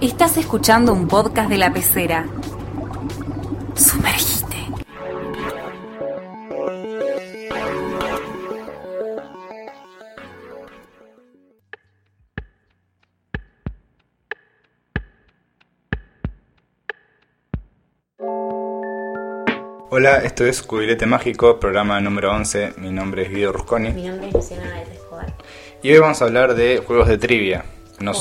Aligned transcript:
Estás 0.00 0.36
escuchando 0.36 0.92
un 0.92 1.08
podcast 1.08 1.50
de 1.50 1.58
la 1.58 1.72
pecera. 1.72 2.24
Sumergite. 3.74 4.38
Hola, 19.90 20.18
esto 20.18 20.44
es 20.44 20.62
Cubilete 20.62 21.06
Mágico, 21.06 21.58
programa 21.58 22.00
número 22.00 22.30
11. 22.30 22.74
Mi 22.76 22.90
nombre 22.90 23.22
es 23.22 23.30
Guido 23.30 23.50
Rusconi. 23.50 23.90
Mi 23.90 24.06
nombre 24.06 24.28
es 24.28 24.34
Luciana 24.34 24.70
Valdés 24.70 24.94
Escobar. 24.96 25.34
Y 25.82 25.90
hoy 25.90 25.98
vamos 25.98 26.22
a 26.22 26.24
hablar 26.26 26.54
de 26.54 26.78
juegos 26.86 27.08
de 27.08 27.18
trivia. 27.18 27.64
No, 28.00 28.12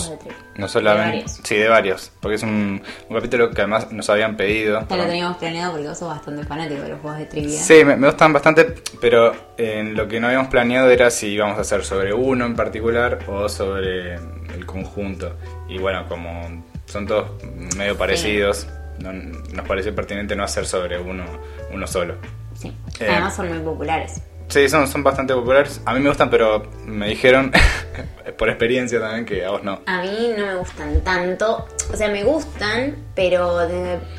no 0.56 0.68
solamente. 0.68 1.12
De 1.12 1.18
varios. 1.22 1.40
Sí, 1.44 1.56
de 1.56 1.68
varios. 1.70 2.12
Porque 2.20 2.36
es 2.36 2.44
un, 2.44 2.82
un 3.10 3.16
capítulo 3.16 3.52
que 3.52 3.62
además 3.62 3.92
nos 3.92 4.10
habían 4.10 4.36
pedido. 4.36 4.86
Ya 4.90 4.96
lo 4.98 5.06
teníamos 5.06 5.38
planeado 5.38 5.74
porque 5.74 5.88
vos 5.88 5.98
sos 5.98 6.10
bastante 6.10 6.44
fanático 6.46 6.82
de 6.82 6.90
los 6.90 7.00
juegos 7.02 7.20
de 7.20 7.26
trivia. 7.28 7.58
Sí, 7.60 7.86
me, 7.86 7.96
me 7.96 8.08
gustan 8.08 8.34
bastante, 8.34 8.74
pero 9.00 9.34
en 9.58 9.96
lo 9.96 10.08
que 10.08 10.20
no 10.20 10.28
habíamos 10.28 10.48
planeado 10.48 10.90
era 10.90 11.12
si 11.12 11.28
íbamos 11.28 11.58
a 11.58 11.62
hacer 11.62 11.84
sobre 11.86 12.14
uno 12.14 12.46
en 12.46 12.56
particular 12.56 13.20
o 13.28 13.48
sobre 13.50 14.16
el 14.16 14.66
conjunto. 14.66 15.36
Y 15.70 15.78
bueno, 15.78 16.08
como 16.10 16.64
son 16.86 17.06
todos 17.06 17.30
medio 17.76 17.98
parecidos, 17.98 18.68
no- 19.00 19.14
nos 19.14 19.68
pareció 19.68 19.94
pertinente 19.94 20.36
no 20.36 20.44
hacer 20.44 20.66
sobre 20.66 20.98
uno, 20.98 21.24
uno 21.72 21.86
solo. 21.86 22.16
Sí. 22.56 22.70
Eh. 23.00 23.08
Además 23.12 23.36
son 23.36 23.50
muy 23.50 23.60
populares. 23.60 24.22
Sí, 24.48 24.70
son, 24.70 24.88
son 24.88 25.04
bastante 25.04 25.34
populares. 25.34 25.82
A 25.86 25.94
mí 25.94 26.00
me 26.00 26.10
gustan, 26.10 26.30
pero 26.30 26.64
me 26.86 27.10
dijeron, 27.10 27.52
por 28.38 28.50
experiencia 28.50 29.00
también, 29.00 29.26
que 29.26 29.44
a 29.46 29.52
vos 29.52 29.64
no. 29.64 29.82
A 29.86 30.02
mí 30.02 30.34
no 30.38 30.46
me 30.46 30.56
gustan 30.56 31.02
tanto. 31.02 31.68
O 31.92 31.96
sea, 31.96 32.10
me 32.10 32.24
gustan, 32.24 32.96
pero 33.14 33.60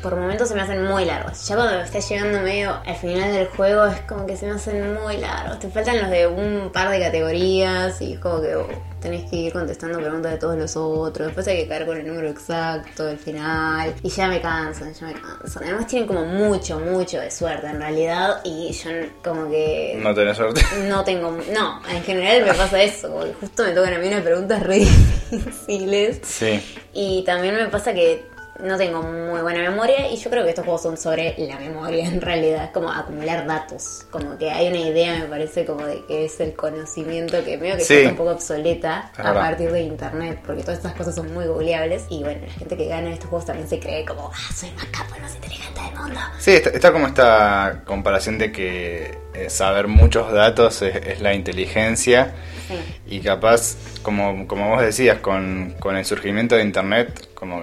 por 0.03 0.15
momentos 0.15 0.49
se 0.49 0.55
me 0.55 0.61
hacen 0.61 0.83
muy 0.83 1.05
largos. 1.05 1.47
Ya 1.47 1.55
cuando 1.55 1.79
estás 1.81 2.07
llegando 2.09 2.41
medio 2.41 2.79
al 2.85 2.95
final 2.95 3.31
del 3.31 3.47
juego 3.47 3.85
es 3.85 4.01
como 4.01 4.25
que 4.25 4.37
se 4.37 4.45
me 4.45 4.53
hacen 4.53 4.93
muy 4.93 5.17
largos. 5.17 5.59
Te 5.59 5.69
faltan 5.69 5.99
los 5.99 6.09
de 6.09 6.27
un 6.27 6.71
par 6.71 6.89
de 6.89 6.99
categorías 6.99 7.99
y 8.01 8.13
es 8.13 8.19
como 8.19 8.41
que 8.41 8.55
oh, 8.55 8.67
tenés 8.99 9.29
que 9.29 9.35
ir 9.35 9.53
contestando 9.53 9.99
preguntas 9.99 10.31
de 10.31 10.37
todos 10.37 10.57
los 10.57 10.75
otros. 10.75 11.27
Después 11.27 11.47
hay 11.47 11.57
que 11.63 11.67
caer 11.67 11.85
con 11.85 11.97
el 11.97 12.07
número 12.07 12.29
exacto 12.29 13.05
del 13.05 13.17
final. 13.17 13.93
Y 14.03 14.09
ya 14.09 14.27
me 14.27 14.41
cansan, 14.41 14.93
ya 14.93 15.07
me 15.07 15.13
cansan. 15.13 15.63
Además 15.63 15.87
tienen 15.87 16.07
como 16.07 16.25
mucho, 16.25 16.79
mucho 16.79 17.19
de 17.19 17.31
suerte 17.31 17.67
en 17.67 17.79
realidad. 17.79 18.41
Y 18.43 18.71
yo 18.71 18.89
como 19.23 19.49
que... 19.49 19.99
No 20.01 20.13
tenés 20.13 20.37
suerte. 20.37 20.61
No 20.89 21.03
tengo. 21.03 21.31
No, 21.53 21.81
en 21.89 22.03
general 22.03 22.43
me 22.45 22.53
pasa 22.53 22.81
eso. 22.81 23.09
Porque 23.11 23.33
justo 23.33 23.63
me 23.63 23.71
tocan 23.71 23.93
a 23.93 23.99
mí 23.99 24.07
unas 24.07 24.21
preguntas 24.21 24.63
re 24.63 24.79
difíciles. 25.31 26.19
Sí. 26.23 26.61
Y 26.93 27.23
también 27.23 27.55
me 27.55 27.67
pasa 27.67 27.93
que 27.93 28.23
no 28.61 28.77
tengo 28.77 29.01
muy 29.01 29.41
buena 29.41 29.61
memoria. 29.69 30.09
Y 30.11 30.17
yo 30.17 30.29
creo 30.29 30.43
que 30.43 30.49
estos 30.49 30.65
juegos 30.65 30.81
son 30.81 30.97
sobre 30.97 31.35
la 31.37 31.57
memoria 31.59 32.05
en 32.07 32.21
realidad. 32.21 32.65
Es 32.65 32.71
como 32.71 32.91
acumular 32.91 33.45
datos. 33.47 34.05
Como 34.11 34.37
que 34.37 34.51
hay 34.51 34.67
una 34.67 34.79
idea, 34.79 35.17
me 35.19 35.25
parece, 35.25 35.65
como 35.65 35.85
de 35.85 36.03
que 36.05 36.25
es 36.25 36.39
el 36.39 36.53
conocimiento 36.53 37.43
que 37.43 37.57
medio 37.57 37.75
que 37.77 37.83
Sí. 37.83 37.93
está 37.95 38.09
un 38.11 38.15
poco 38.17 38.31
obsoleta 38.31 39.09
Es 39.13 39.19
a 39.19 39.23
verdad. 39.23 39.41
partir 39.41 39.71
de 39.71 39.81
internet. 39.81 40.39
Porque 40.45 40.61
todas 40.61 40.77
estas 40.77 40.93
cosas 40.93 41.15
son 41.15 41.33
muy 41.33 41.45
googleables. 41.45 42.05
Y 42.09 42.23
bueno, 42.23 42.41
la 42.45 42.53
gente 42.53 42.77
que 42.77 42.85
gana 42.87 43.11
estos 43.11 43.29
juegos 43.29 43.45
también 43.45 43.67
se 43.67 43.79
cree 43.79 44.05
como, 44.05 44.31
ah, 44.33 44.53
soy 44.53 44.71
más 44.71 44.85
capo, 44.85 45.15
el 45.15 45.21
más 45.21 45.35
inteligente 45.35 45.79
del 45.81 45.95
mundo. 45.99 46.19
Sí, 46.39 46.51
está, 46.51 46.69
está 46.71 46.91
como 46.91 47.07
esta 47.07 47.81
comparación 47.85 48.37
de 48.37 48.51
que 48.51 49.17
eh, 49.33 49.49
saber 49.49 49.87
muchos 49.87 50.31
datos 50.31 50.81
es, 50.81 50.95
es 50.95 51.21
la 51.21 51.33
inteligencia. 51.33 52.33
Sí. 52.67 52.75
Y 53.07 53.19
capaz, 53.21 53.75
como, 54.03 54.47
como 54.47 54.69
vos 54.69 54.81
decías, 54.81 55.19
con, 55.19 55.75
con 55.79 55.95
el 55.97 56.05
surgimiento 56.05 56.55
de 56.55 56.63
Internet, 56.63 57.28
como 57.39 57.61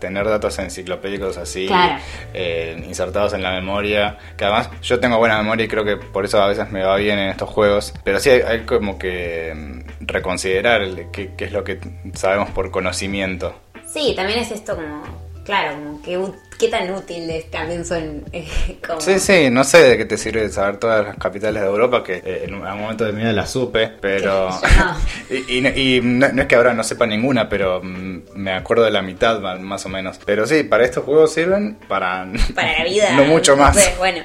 tener 0.00 0.26
datos 0.28 0.58
enciclopédicos 0.58 1.36
así, 1.36 1.66
Claro. 1.66 2.00
eh, 2.34 2.82
insertados 2.86 3.32
en 3.34 3.42
la 3.42 3.52
memoria, 3.52 4.18
que 4.36 4.44
además 4.44 4.68
yo 4.82 4.98
tengo 5.00 5.18
buena 5.18 5.38
memoria 5.38 5.64
y 5.64 5.68
creo 5.68 5.84
que 5.84 5.96
por 5.96 6.24
eso 6.24 6.42
a 6.42 6.48
veces 6.48 6.70
me 6.70 6.82
va 6.82 6.96
bien 6.96 7.18
en 7.18 7.28
estos 7.30 7.48
juegos, 7.48 7.94
pero 8.04 8.18
sí 8.18 8.30
hay, 8.30 8.40
hay 8.42 8.60
como 8.66 8.98
que 8.98 9.52
mm, 9.54 10.06
reconsiderar 10.06 10.82
qué, 11.12 11.32
qué 11.36 11.44
es 11.44 11.52
lo 11.52 11.62
que 11.64 11.78
sabemos 12.14 12.50
por 12.50 12.70
conocimiento. 12.70 13.54
Sí, 13.86 14.12
también 14.16 14.40
es 14.40 14.50
esto 14.50 14.74
como, 14.74 15.02
claro, 15.44 15.74
como 15.76 16.02
que 16.02 16.18
qué 16.62 16.68
tan 16.68 16.94
útiles 16.94 17.50
también 17.50 17.84
son 17.84 18.24
eh, 18.32 18.46
como... 18.86 19.00
Sí, 19.00 19.18
sí, 19.18 19.50
no 19.50 19.64
sé 19.64 19.78
de 19.82 19.96
qué 19.98 20.04
te 20.04 20.16
sirve 20.16 20.48
saber 20.48 20.76
todas 20.76 21.04
las 21.04 21.16
capitales 21.16 21.60
de 21.60 21.68
Europa, 21.68 22.04
que 22.04 22.22
eh, 22.24 22.44
en 22.46 22.54
algún 22.64 22.82
momento 22.82 23.04
de 23.04 23.12
mi 23.12 23.22
vida 23.22 23.32
las 23.32 23.50
supe, 23.50 23.88
pero... 24.00 24.48
No. 24.78 24.96
y 25.36 25.58
y- 25.66 25.96
y 25.96 26.00
no, 26.00 26.28
no 26.28 26.42
es 26.42 26.46
que 26.48 26.54
ahora 26.54 26.72
no 26.72 26.84
sepa 26.84 27.04
ninguna, 27.06 27.48
pero 27.48 27.80
mm, 27.82 28.20
me 28.36 28.52
acuerdo 28.52 28.84
de 28.84 28.92
la 28.92 29.02
mitad 29.02 29.40
más 29.58 29.84
o 29.86 29.88
menos. 29.88 30.20
Pero 30.24 30.46
sí, 30.46 30.62
para 30.62 30.84
estos 30.84 31.04
juegos 31.04 31.32
sirven 31.34 31.78
para... 31.88 32.26
Para 32.54 32.78
la 32.78 32.84
vida. 32.84 33.10
no 33.16 33.24
mucho 33.24 33.56
más. 33.56 33.74
sé, 33.76 33.94
bueno, 33.98 34.22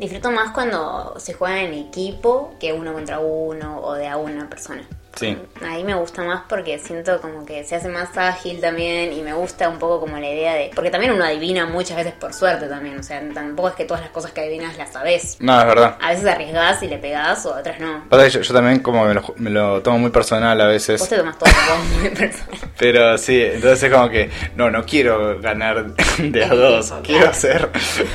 disfruto 0.00 0.30
más 0.32 0.50
cuando 0.52 1.14
se 1.18 1.32
juega 1.34 1.62
en 1.62 1.74
equipo 1.74 2.54
que 2.58 2.72
uno 2.72 2.92
contra 2.92 3.20
uno 3.20 3.80
o 3.80 3.94
de 3.94 4.08
a 4.08 4.16
una 4.16 4.48
persona. 4.50 4.82
Sí. 5.16 5.36
Ahí 5.62 5.82
me 5.82 5.94
gusta 5.94 6.22
más 6.22 6.42
porque 6.48 6.78
siento 6.78 7.20
como 7.20 7.44
que 7.44 7.64
se 7.64 7.74
hace 7.74 7.88
más 7.88 8.16
ágil 8.16 8.60
también 8.60 9.12
y 9.12 9.22
me 9.22 9.32
gusta 9.32 9.68
un 9.68 9.78
poco 9.78 10.00
como 10.00 10.16
la 10.18 10.28
idea 10.30 10.54
de... 10.54 10.70
Porque 10.74 10.90
también 10.90 11.12
uno 11.12 11.24
adivina 11.24 11.66
muchas 11.66 11.96
veces 11.96 12.12
por 12.12 12.32
suerte 12.32 12.68
también, 12.68 12.98
o 12.98 13.02
sea, 13.02 13.20
tampoco 13.34 13.70
es 13.70 13.74
que 13.74 13.84
todas 13.84 14.02
las 14.02 14.10
cosas 14.10 14.30
que 14.30 14.42
adivinas 14.42 14.76
las 14.78 14.92
sabes. 14.92 15.36
No, 15.40 15.58
es 15.58 15.66
verdad. 15.66 15.96
A 16.00 16.10
veces 16.10 16.24
arriesgás 16.26 16.82
y 16.84 16.88
le 16.88 16.98
pegás 16.98 17.44
o 17.46 17.54
a 17.54 17.58
otras 17.60 17.80
no. 17.80 18.04
Yo, 18.28 18.40
yo 18.42 18.54
también 18.54 18.78
como 18.80 19.04
me 19.06 19.14
lo, 19.14 19.22
ju- 19.22 19.34
me 19.38 19.50
lo 19.50 19.82
tomo 19.82 19.98
muy 19.98 20.10
personal 20.10 20.60
a 20.60 20.64
Vos 20.64 20.72
veces. 20.74 21.08
te 21.08 21.16
tomas 21.16 21.36
todo 21.38 21.48
muy 22.00 22.10
personal. 22.16 22.58
Pero 22.78 23.18
sí, 23.18 23.42
entonces 23.42 23.82
es 23.82 23.92
como 23.92 24.08
que, 24.10 24.30
no, 24.54 24.70
no 24.70 24.84
quiero 24.84 25.40
ganar 25.40 25.94
de 26.18 26.44
a 26.44 26.48
dos. 26.48 26.94
Quiero 27.02 27.32
ser 27.32 27.70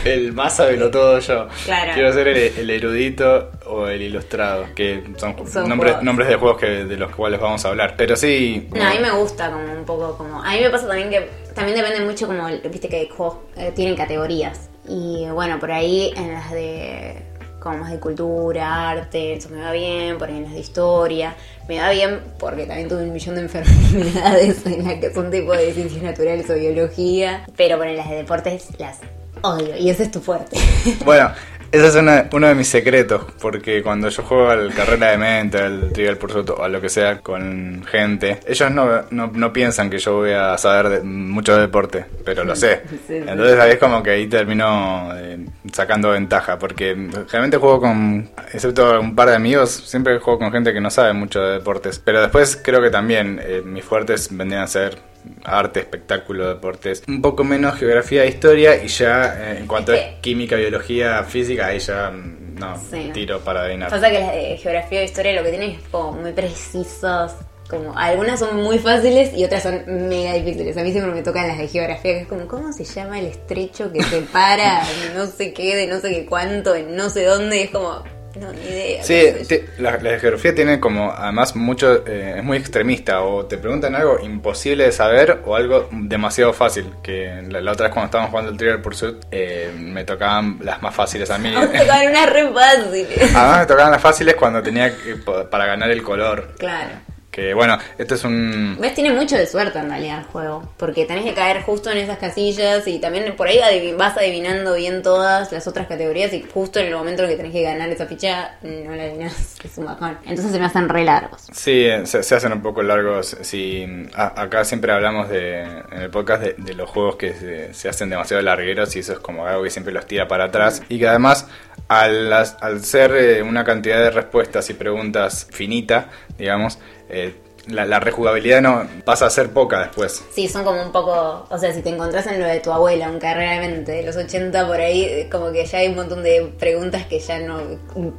el 0.05 0.31
más 0.31 0.55
todo 0.55 1.19
yo. 1.19 1.47
Claro. 1.65 1.91
Quiero 1.93 2.13
ser 2.13 2.27
el, 2.29 2.37
el 2.37 2.69
erudito 2.69 3.51
o 3.65 3.87
el 3.87 4.01
ilustrado, 4.01 4.67
que 4.75 5.03
son, 5.17 5.35
Son 5.47 5.67
nombres, 5.67 5.93
juegos. 5.93 6.03
nombres 6.03 6.27
de 6.29 6.35
juegos 6.35 6.59
que, 6.61 6.92
de 6.93 6.99
los 6.99 7.15
cuales 7.15 7.39
vamos 7.39 7.63
a 7.65 7.69
hablar. 7.69 7.95
Pero 7.97 8.15
sí, 8.15 8.67
No, 8.73 8.83
a 8.83 8.91
mí 8.91 8.99
me 8.99 9.11
gusta 9.11 9.51
como 9.51 9.71
un 9.73 9.85
poco 9.85 10.17
como... 10.17 10.43
A 10.43 10.51
mí 10.51 10.61
me 10.61 10.69
pasa 10.69 10.87
también 10.87 11.09
que 11.09 11.29
también 11.53 11.77
depende 11.77 12.01
mucho 12.05 12.27
como, 12.27 12.47
viste 12.47 12.89
que 12.89 13.09
juegos 13.09 13.37
eh, 13.55 13.71
tienen 13.75 13.95
categorías. 13.95 14.69
Y 14.87 15.25
bueno, 15.31 15.59
por 15.59 15.71
ahí 15.71 16.11
en 16.15 16.33
las 16.33 16.51
de 16.51 17.33
como 17.59 17.77
más 17.77 17.91
de 17.91 17.99
cultura, 17.99 18.89
arte, 18.89 19.35
eso 19.35 19.47
me 19.49 19.61
va 19.61 19.71
bien, 19.71 20.17
por 20.17 20.27
ahí 20.27 20.35
en 20.35 20.43
las 20.43 20.51
de 20.51 20.59
historia, 20.59 21.33
me 21.69 21.79
va 21.79 21.91
bien 21.91 22.19
porque 22.37 22.65
también 22.65 22.89
tuve 22.89 23.03
un 23.03 23.13
millón 23.13 23.35
de 23.35 23.41
enfermedades 23.43 24.65
en 24.65 24.83
las 24.83 24.95
que 24.95 25.13
son 25.13 25.31
tipo 25.31 25.53
de 25.53 25.73
ciencias 25.73 26.03
naturales 26.03 26.49
o 26.49 26.55
biología, 26.55 27.45
pero 27.55 27.77
por 27.77 27.87
ahí 27.87 27.95
las 27.95 28.09
de 28.09 28.17
deportes 28.17 28.67
las 28.77 28.99
odio 29.41 29.77
y 29.77 29.89
ese 29.89 30.03
es 30.03 30.11
tu 30.11 30.19
fuerte. 30.19 30.57
Bueno, 31.05 31.31
ese 31.73 31.87
es 31.87 31.95
una- 31.95 32.29
uno 32.31 32.47
de 32.47 32.55
mis 32.55 32.67
secretos, 32.67 33.23
porque 33.41 33.81
cuando 33.83 34.07
yo 34.07 34.23
juego 34.23 34.49
al 34.49 34.73
carrera 34.73 35.11
de 35.11 35.17
mente, 35.17 35.57
al 35.57 35.91
Trivial 35.91 36.17
Pursuit 36.17 36.49
o 36.51 36.63
a 36.63 36.69
lo 36.69 36.79
que 36.79 36.87
sea 36.87 37.19
con 37.19 37.83
gente, 37.89 38.39
ellos 38.47 38.71
no, 38.71 39.01
no, 39.09 39.31
no 39.33 39.51
piensan 39.51 39.89
que 39.89 39.97
yo 39.97 40.13
voy 40.13 40.31
a 40.31 40.57
saber 40.57 40.89
de- 40.89 41.01
mucho 41.03 41.55
de 41.55 41.61
deporte, 41.61 42.05
pero 42.23 42.43
lo 42.43 42.55
sé. 42.55 42.83
Entonces 43.09 43.59
ahí 43.59 43.71
es 43.71 43.77
como 43.79 44.01
que 44.03 44.11
ahí 44.11 44.27
termino 44.27 45.09
eh, 45.15 45.39
sacando 45.73 46.11
ventaja, 46.11 46.59
porque 46.59 46.93
generalmente 46.93 47.57
juego 47.57 47.81
con, 47.81 48.29
excepto 48.53 48.99
un 48.99 49.15
par 49.15 49.29
de 49.29 49.35
amigos, 49.35 49.71
siempre 49.71 50.19
juego 50.19 50.39
con 50.39 50.51
gente 50.51 50.73
que 50.73 50.79
no 50.81 50.91
sabe 50.91 51.13
mucho 51.13 51.41
de 51.41 51.53
deportes. 51.53 51.97
Pero 51.99 52.21
después 52.21 52.55
creo 52.63 52.81
que 52.81 52.91
también 52.91 53.39
eh, 53.43 53.61
mis 53.65 53.83
fuertes 53.83 54.29
vendrían 54.31 54.61
a 54.63 54.67
ser 54.67 54.97
arte, 55.43 55.81
espectáculo, 55.81 56.47
deportes, 56.49 57.03
un 57.07 57.21
poco 57.21 57.43
menos 57.43 57.75
geografía 57.75 58.23
e 58.23 58.29
historia 58.29 58.83
y 58.83 58.87
ya 58.87 59.35
eh, 59.39 59.57
en 59.59 59.67
cuanto 59.67 59.93
Es 59.93 60.01
a 60.17 60.21
química, 60.21 60.55
biología, 60.55 61.23
física, 61.23 61.67
ahí 61.67 61.79
ya 61.79 62.09
mm, 62.11 62.55
no, 62.59 62.77
Sí. 62.77 63.09
tiro 63.13 63.39
para 63.39 63.61
adivinar. 63.63 63.89
Pasa 63.89 64.09
que 64.09 64.19
las 64.19 64.33
de 64.33 64.57
geografía 64.57 65.01
o 65.01 65.03
historia 65.03 65.33
lo 65.33 65.43
que 65.43 65.49
tienen 65.49 65.71
es 65.71 65.79
como 65.89 66.13
muy 66.13 66.31
precisas. 66.33 67.35
Como 67.69 67.97
algunas 67.97 68.39
son 68.39 68.57
muy 68.57 68.77
fáciles 68.77 69.31
y 69.35 69.45
otras 69.45 69.63
son 69.63 69.81
mega 69.87 70.33
difíciles. 70.33 70.77
A 70.77 70.83
mí 70.83 70.91
siempre 70.91 71.13
me 71.13 71.23
tocan 71.23 71.47
las 71.47 71.57
de 71.57 71.67
geografía, 71.67 72.11
que 72.13 72.19
es 72.19 72.27
como, 72.27 72.45
¿cómo 72.47 72.71
se 72.73 72.83
llama 72.83 73.17
el 73.19 73.27
estrecho 73.27 73.91
que 73.91 74.03
separa 74.03 74.83
no 75.15 75.25
sé 75.25 75.53
qué 75.53 75.75
de 75.77 75.87
no 75.87 75.99
sé 75.99 76.09
qué 76.09 76.25
cuánto 76.25 76.75
en 76.75 76.95
no 76.95 77.09
sé 77.09 77.23
dónde? 77.25 77.57
Y 77.57 77.61
es 77.61 77.69
como, 77.71 78.03
no, 78.39 78.51
ni 78.53 78.61
idea. 78.61 79.03
Sí, 79.03 79.45
te- 79.47 79.65
la, 79.79 79.97
la 79.97 80.19
geografía 80.19 80.55
tiene 80.55 80.79
como, 80.79 81.11
además, 81.11 81.55
mucho, 81.55 82.05
eh, 82.07 82.35
es 82.37 82.43
muy 82.43 82.57
extremista, 82.57 83.21
o 83.21 83.45
te 83.45 83.57
preguntan 83.57 83.95
algo 83.95 84.19
imposible 84.21 84.85
de 84.85 84.91
saber 84.91 85.41
o 85.45 85.55
algo 85.55 85.87
demasiado 85.91 86.51
fácil, 86.53 86.85
que 87.03 87.41
la, 87.49 87.61
la 87.61 87.71
otra 87.73 87.85
vez 87.87 87.93
cuando 87.93 88.05
estábamos 88.07 88.31
jugando 88.31 88.51
el 88.51 88.57
Trivial 88.57 88.81
Pursuit, 88.81 89.15
eh, 89.31 89.71
me 89.77 90.03
tocaban 90.03 90.59
las 90.63 90.81
más 90.81 90.95
fáciles 90.95 91.29
a 91.29 91.37
mí. 91.37 91.53
A 91.55 91.67
tocar 91.67 92.07
unas 92.09 92.29
re 92.31 92.51
fáciles. 92.51 93.35
Además 93.35 93.59
me 93.59 93.65
tocaban 93.67 93.91
las 93.91 94.01
fáciles 94.01 94.35
cuando 94.35 94.61
tenía 94.63 94.95
que, 94.97 95.15
pa- 95.17 95.49
para 95.49 95.65
ganar 95.65 95.91
el 95.91 96.01
color. 96.03 96.55
Claro. 96.57 96.91
Que 97.33 97.55
bueno, 97.55 97.79
esto 97.97 98.13
es 98.13 98.23
un... 98.25 98.77
¿Ves? 98.79 98.93
Tiene 98.93 99.11
mucho 99.11 99.35
de 99.35 99.47
suerte 99.47 99.79
en 99.79 99.89
realidad 99.89 100.19
el 100.19 100.25
juego. 100.25 100.71
Porque 100.77 101.05
tenés 101.05 101.25
que 101.25 101.33
caer 101.33 101.63
justo 101.63 101.89
en 101.89 101.97
esas 101.97 102.19
casillas 102.19 102.87
y 102.87 102.99
también 102.99 103.35
por 103.35 103.47
ahí 103.47 103.59
vas 103.97 104.15
adivinando 104.15 104.75
bien 104.75 105.01
todas 105.01 105.51
las 105.51 105.65
otras 105.67 105.87
categorías 105.87 106.31
y 106.31 106.43
justo 106.43 106.79
en 106.79 106.85
el 106.87 106.95
momento 106.95 107.23
en 107.23 107.29
que 107.29 107.35
tenés 107.35 107.51
que 107.51 107.63
ganar 107.63 107.89
esa 107.89 108.05
ficha 108.05 108.57
no 108.61 108.95
la 108.95 109.03
adivinás. 109.03 109.55
Es 109.63 109.77
un 109.79 109.85
bajón. 109.85 110.17
Entonces 110.25 110.51
se 110.51 110.59
me 110.59 110.65
hacen 110.65 110.87
re 110.89 111.03
largos. 111.05 111.47
Sí, 111.51 111.87
se, 112.03 112.21
se 112.21 112.35
hacen 112.35 112.51
un 112.53 112.61
poco 112.61 112.83
largos. 112.83 113.35
Si, 113.41 113.83
a- 114.13 114.41
acá 114.43 114.63
siempre 114.63 114.91
hablamos 114.91 115.27
de, 115.29 115.61
en 115.63 116.01
el 116.01 116.09
podcast 116.11 116.43
de, 116.43 116.53
de 116.57 116.73
los 116.75 116.87
juegos 116.89 117.15
que 117.15 117.33
se, 117.33 117.73
se 117.73 117.89
hacen 117.89 118.09
demasiado 118.11 118.43
largueros 118.43 118.95
y 118.95 118.99
eso 118.99 119.13
es 119.13 119.19
como 119.19 119.47
algo 119.47 119.63
que 119.63 119.71
siempre 119.71 119.91
los 119.93 120.05
tira 120.05 120.27
para 120.27 120.43
atrás. 120.45 120.83
Y 120.89 120.99
que 120.99 121.07
además, 121.07 121.47
al, 121.87 122.31
al 122.33 122.83
ser 122.83 123.11
eh, 123.15 123.41
una 123.41 123.63
cantidad 123.63 123.97
de 124.03 124.11
respuestas 124.11 124.69
y 124.69 124.73
preguntas 124.75 125.47
finita, 125.49 126.09
digamos, 126.37 126.77
eh, 127.09 127.22
la, 127.67 127.85
la 127.85 127.99
rejugabilidad 127.99 128.61
no 128.61 128.87
pasa 129.05 129.25
a 129.25 129.29
ser 129.29 129.51
poca 129.51 129.79
después. 129.79 130.23
Sí, 130.33 130.47
son 130.47 130.63
como 130.63 130.81
un 130.81 130.91
poco. 130.91 131.45
O 131.49 131.57
sea, 131.57 131.73
si 131.73 131.81
te 131.81 131.89
encontrás 131.89 132.27
en 132.27 132.39
lo 132.39 132.45
de 132.45 132.59
tu 132.59 132.71
abuela, 132.71 133.07
aunque 133.07 133.33
realmente 133.33 133.91
de 133.91 134.03
los 134.03 134.15
80 134.15 134.67
por 134.67 134.79
ahí, 134.79 135.27
como 135.31 135.51
que 135.51 135.65
ya 135.65 135.79
hay 135.79 135.87
un 135.87 135.95
montón 135.95 136.23
de 136.23 136.51
preguntas 136.59 137.05
que 137.05 137.19
ya 137.19 137.39
no. 137.39 137.59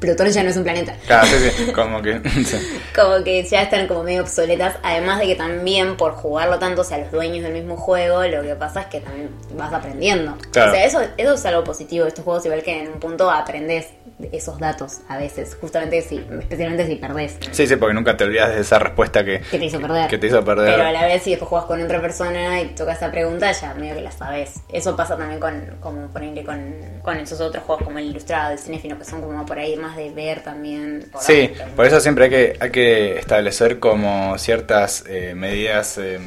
Plutón 0.00 0.28
ya 0.28 0.42
no 0.42 0.50
es 0.50 0.56
un 0.56 0.64
planeta. 0.64 0.96
Claro, 1.06 1.26
sí, 1.26 1.50
sí, 1.56 1.72
como 1.74 2.00
que... 2.00 2.20
sí. 2.44 2.56
Como 2.94 3.22
que 3.22 3.42
ya 3.44 3.62
están 3.62 3.86
como 3.86 4.02
medio 4.02 4.22
obsoletas. 4.22 4.76
Además 4.82 5.20
de 5.20 5.26
que 5.26 5.34
también 5.34 5.96
por 5.96 6.12
jugarlo 6.12 6.58
tanto, 6.58 6.80
o 6.80 6.84
sea, 6.84 6.98
los 6.98 7.12
dueños 7.12 7.42
del 7.42 7.52
mismo 7.52 7.76
juego, 7.76 8.24
lo 8.24 8.42
que 8.42 8.54
pasa 8.54 8.82
es 8.82 8.86
que 8.86 9.00
también 9.00 9.30
vas 9.56 9.72
aprendiendo. 9.72 10.36
Claro. 10.52 10.72
O 10.72 10.74
sea, 10.74 10.84
eso, 10.84 11.00
eso 11.16 11.34
es 11.34 11.46
algo 11.46 11.64
positivo 11.64 12.04
de 12.04 12.08
estos 12.08 12.24
juegos, 12.24 12.44
igual 12.46 12.62
que 12.62 12.82
en 12.82 12.92
un 12.92 13.00
punto 13.00 13.30
aprendes 13.30 13.88
esos 14.32 14.58
datos 14.58 15.00
a 15.08 15.18
veces, 15.18 15.56
justamente 15.60 16.00
si, 16.02 16.24
especialmente 16.40 16.86
si 16.86 16.96
perdés. 16.96 17.36
Sí, 17.50 17.66
sí, 17.66 17.76
porque 17.76 17.94
nunca 17.94 18.16
te 18.16 18.24
olvidas 18.24 18.54
de 18.54 18.60
esa 18.60 18.78
respuesta 18.78 19.24
que, 19.24 19.33
Que 19.50 19.58
te 19.58 19.64
hizo 19.66 19.80
perder. 19.80 20.08
que 20.08 20.18
te 20.18 20.26
hizo 20.26 20.44
perder. 20.44 20.70
Pero 20.74 20.84
a 20.86 20.92
la 20.92 21.06
vez, 21.06 21.22
si 21.22 21.30
después 21.30 21.48
juegas 21.48 21.66
con 21.66 21.82
otra 21.82 22.00
persona 22.00 22.60
y 22.60 22.68
tocas 22.74 22.96
esa 22.98 23.10
pregunta, 23.10 23.50
ya 23.52 23.74
medio 23.74 23.94
que 23.94 24.00
la 24.02 24.10
sabes. 24.12 24.54
Eso 24.68 24.96
pasa 24.96 25.16
también 25.16 25.40
con, 25.40 25.76
como 25.80 26.08
ponerle 26.08 26.44
con, 26.44 26.74
con 27.02 27.16
esos 27.18 27.40
otros 27.40 27.64
juegos 27.64 27.84
como 27.84 27.98
el 27.98 28.06
ilustrado, 28.06 28.52
el 28.52 28.58
cinéfilo, 28.58 28.98
que 28.98 29.04
son 29.04 29.20
como 29.20 29.44
por 29.46 29.58
ahí 29.58 29.76
más 29.76 29.96
de 29.96 30.10
ver 30.10 30.42
también. 30.42 31.08
por 31.12 31.22
Sí, 31.22 31.32
ahí. 31.32 31.56
por 31.76 31.86
eso 31.86 32.00
siempre 32.00 32.24
hay 32.24 32.30
que, 32.30 32.56
hay 32.60 32.70
que 32.70 33.18
establecer 33.18 33.78
como 33.78 34.36
ciertas 34.38 35.04
eh, 35.08 35.34
medidas 35.36 35.98
eh, 35.98 36.18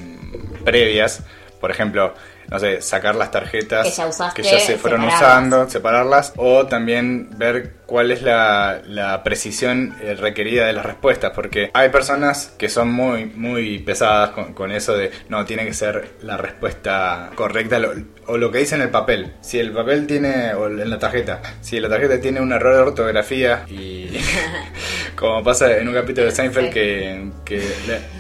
previas. 0.63 1.21
Por 1.59 1.71
ejemplo, 1.71 2.13
no 2.49 2.59
sé, 2.59 2.81
sacar 2.81 3.15
las 3.15 3.31
tarjetas 3.31 3.87
Que 3.87 3.91
ya 3.91 4.07
usaste, 4.07 4.41
que 4.41 4.47
ya 4.47 4.59
se 4.59 4.77
fueron 4.77 5.01
separarlas. 5.01 5.21
usando, 5.21 5.69
separarlas, 5.69 6.33
o 6.37 6.67
también 6.67 7.29
ver 7.37 7.73
cuál 7.87 8.11
es 8.11 8.21
la, 8.21 8.81
la 8.85 9.23
precisión 9.23 9.95
eh, 10.03 10.13
requerida 10.13 10.67
de 10.67 10.73
las 10.73 10.85
respuestas, 10.85 11.31
porque 11.33 11.71
hay 11.73 11.89
personas 11.89 12.53
que 12.59 12.67
son 12.69 12.91
muy, 12.91 13.25
muy 13.25 13.79
pesadas 13.79 14.31
con, 14.31 14.53
con 14.53 14.71
eso 14.71 14.95
de, 14.95 15.09
no, 15.29 15.45
tiene 15.45 15.65
que 15.65 15.73
ser 15.73 16.09
la 16.21 16.37
respuesta 16.37 17.31
correcta 17.35 17.79
lo- 17.79 17.93
o 18.27 18.37
lo 18.37 18.51
que 18.51 18.57
dice 18.59 18.75
en 18.75 18.81
el 18.81 18.89
papel. 18.89 19.33
Si 19.41 19.57
el 19.57 19.71
papel 19.71 20.05
tiene, 20.05 20.53
o 20.53 20.67
en 20.67 20.89
la 20.89 20.99
tarjeta, 20.99 21.41
si 21.61 21.79
la 21.79 21.87
tarjeta 21.87 22.19
tiene 22.19 22.41
un 22.41 22.51
error 22.51 22.75
de 22.75 22.81
ortografía 22.81 23.63
y 23.69 24.09
como 25.15 25.43
pasa 25.43 25.77
en 25.77 25.87
un 25.87 25.93
capítulo 25.93 26.25
de 26.25 26.31
Seinfeld 26.31 26.69
que, 26.71 27.29
que 27.45 27.61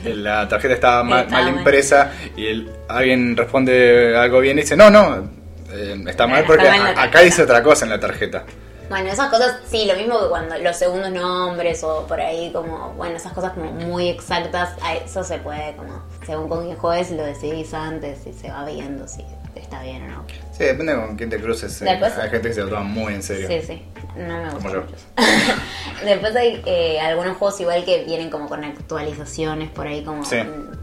la, 0.05 0.13
la 0.41 0.47
tarjeta 0.47 0.73
estaba 0.73 1.03
mal, 1.03 1.29
mal 1.29 1.43
mal. 1.45 1.57
impresa 1.57 2.13
y 2.35 2.47
el- 2.47 2.71
alguien 2.87 3.35
responde 3.35 4.15
algo 4.15 4.39
bien 4.39 4.57
y 4.57 4.61
dice, 4.61 4.77
no, 4.77 4.89
no, 4.89 5.29
eh, 5.73 6.01
está 6.07 6.25
mal 6.25 6.39
Está 6.41 6.47
porque 6.47 6.69
mal 6.69 6.81
acá 6.87 6.95
tarjeta". 6.95 7.21
dice 7.21 7.41
otra 7.43 7.61
cosa 7.61 7.85
en 7.85 7.91
la 7.91 7.99
tarjeta. 7.99 8.45
Bueno, 8.89 9.09
esas 9.09 9.29
cosas, 9.29 9.57
sí, 9.69 9.85
lo 9.85 9.95
mismo 9.95 10.19
que 10.19 10.27
cuando 10.29 10.57
los 10.59 10.75
segundos 10.77 11.11
nombres 11.11 11.83
o 11.83 12.05
por 12.07 12.21
ahí 12.21 12.51
como, 12.53 12.93
bueno, 12.93 13.17
esas 13.17 13.33
cosas 13.33 13.51
como 13.53 13.71
muy 13.71 14.07
exactas, 14.09 14.69
a 14.81 14.95
eso 14.95 15.23
se 15.23 15.39
puede 15.39 15.75
como, 15.75 16.01
según 16.25 16.47
con 16.47 16.65
quién 16.65 16.77
juegues, 16.77 17.11
lo 17.11 17.23
decidís 17.23 17.73
antes 17.73 18.25
y 18.25 18.33
se 18.33 18.49
va 18.49 18.63
viendo 18.65 19.07
si 19.07 19.25
está 19.55 19.81
bien 19.81 20.03
o 20.03 20.07
no. 20.17 20.23
Sí, 20.53 20.63
depende 20.63 20.95
con 20.95 21.15
quién 21.17 21.29
te 21.29 21.39
cruces. 21.41 21.81
eh. 21.81 21.85
Después- 21.85 22.17
Hay 22.17 22.29
gente 22.29 22.47
que 22.49 22.53
se 22.53 22.61
lo 22.61 22.69
toma 22.69 22.83
muy 22.83 23.13
en 23.15 23.23
serio. 23.23 23.47
Sí, 23.47 23.61
sí, 23.65 23.85
no 24.15 24.37
me 24.37 24.49
gusta 24.51 24.57
Como 24.59 24.73
yo. 24.73 24.81
mucho. 24.83 24.95
Después 26.05 26.35
hay 26.35 26.61
eh, 26.65 26.99
algunos 27.01 27.37
juegos 27.37 27.59
igual 27.59 27.83
que 27.83 28.03
vienen 28.05 28.29
como 28.29 28.47
con 28.47 28.63
actualizaciones 28.63 29.69
por 29.71 29.87
ahí 29.87 30.03
como 30.03 30.23
Sí. 30.23 30.37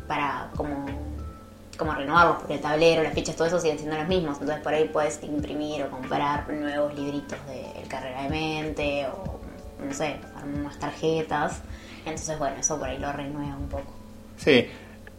para 0.09 0.51
como 0.57 0.85
como 1.77 1.95
renovarlos 1.95 2.37
porque 2.39 2.55
el 2.55 2.61
tablero, 2.61 3.03
las 3.03 3.15
fichas, 3.15 3.37
todo 3.37 3.47
eso 3.47 3.61
siguen 3.61 3.79
siendo 3.79 3.97
los 3.97 4.09
mismos. 4.09 4.39
Entonces 4.41 4.63
por 4.63 4.75
ahí 4.75 4.89
puedes 4.93 5.23
imprimir 5.23 5.83
o 5.83 5.91
comprar 5.91 6.49
nuevos 6.51 6.95
libritos 6.95 7.39
de 7.47 7.87
Carrera 7.89 8.23
de 8.23 8.29
Mente 8.29 9.07
o 9.07 9.41
no 9.85 9.93
sé, 9.93 10.17
unas 10.45 10.79
tarjetas. 10.79 11.63
Entonces 12.05 12.39
bueno, 12.39 12.57
eso 12.59 12.79
por 12.79 12.89
ahí 12.89 12.99
lo 12.99 13.13
renueva 13.13 13.57
un 13.57 13.69
poco. 13.69 13.93
Sí, 14.37 14.67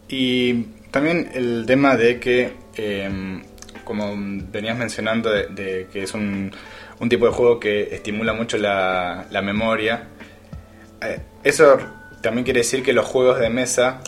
y 0.08 0.64
también 0.92 1.30
el 1.34 1.66
tema 1.66 1.96
de 1.96 2.20
que, 2.20 2.54
eh, 2.76 3.42
como 3.84 4.14
venías 4.16 4.78
mencionando, 4.78 5.32
de, 5.32 5.48
de 5.48 5.88
que 5.92 6.04
es 6.04 6.14
un, 6.14 6.52
un 7.00 7.10
tipo 7.10 7.26
de 7.26 7.32
juego 7.32 7.60
que 7.60 7.96
estimula 7.96 8.34
mucho 8.34 8.58
la, 8.58 9.26
la 9.32 9.42
memoria, 9.42 10.08
eh, 11.02 11.20
eso 11.44 11.78
también 12.22 12.44
quiere 12.44 12.62
decir 12.62 12.84
que 12.84 12.94
los 12.94 13.06
juegos 13.06 13.40
de 13.40 13.50
mesa 13.50 14.02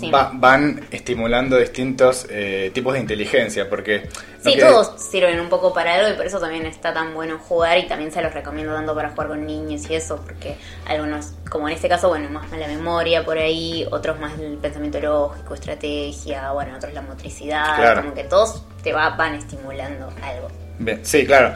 Sí. 0.00 0.10
va- 0.10 0.30
van 0.34 0.80
estimulando 0.90 1.56
distintos 1.58 2.26
eh, 2.30 2.70
tipos 2.74 2.94
de 2.94 3.00
inteligencia, 3.00 3.68
porque... 3.68 4.08
Sí, 4.42 4.52
quiere- 4.54 4.62
todos 4.62 5.00
sirven 5.02 5.38
un 5.38 5.48
poco 5.48 5.72
para 5.74 5.94
algo 5.94 6.08
y 6.08 6.14
por 6.14 6.24
eso 6.26 6.40
también 6.40 6.64
está 6.66 6.92
tan 6.94 7.12
bueno 7.14 7.38
jugar 7.38 7.78
y 7.78 7.86
también 7.86 8.10
se 8.10 8.22
los 8.22 8.32
recomiendo 8.32 8.74
tanto 8.74 8.94
para 8.94 9.10
jugar 9.10 9.28
con 9.28 9.46
niños 9.46 9.88
y 9.90 9.94
eso, 9.94 10.16
porque 10.24 10.56
algunos, 10.86 11.34
como 11.50 11.68
en 11.68 11.74
este 11.74 11.88
caso, 11.88 12.08
bueno, 12.08 12.28
más 12.30 12.50
la 12.50 12.66
memoria 12.66 13.24
por 13.24 13.36
ahí, 13.38 13.86
otros 13.90 14.18
más 14.18 14.38
el 14.38 14.56
pensamiento 14.56 14.98
lógico, 15.00 15.54
estrategia, 15.54 16.52
bueno, 16.52 16.76
otros 16.76 16.92
la 16.94 17.02
motricidad, 17.02 17.76
Claro. 17.76 18.02
como 18.02 18.14
que 18.14 18.24
todos 18.24 18.64
te 18.82 18.92
va, 18.92 19.10
van 19.10 19.34
estimulando 19.34 20.08
algo. 20.22 20.48
Bien, 20.78 21.00
sí, 21.02 21.26
claro. 21.26 21.54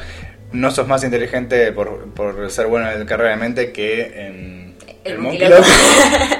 No 0.52 0.70
sos 0.70 0.86
más 0.86 1.02
inteligente 1.02 1.72
por, 1.72 2.12
por 2.14 2.50
ser 2.50 2.66
bueno 2.66 2.88
en 2.90 3.00
el 3.00 3.06
carrera 3.06 3.30
de 3.30 3.36
mente 3.36 3.72
que 3.72 4.26
en 4.28 4.76
El 5.04 5.18
Monkey 5.18 5.48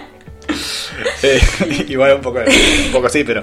igual 1.89 2.15
un 2.15 2.21
poco, 2.21 2.39
un 2.41 2.93
poco 2.93 3.09
sí, 3.09 3.25
pero 3.25 3.41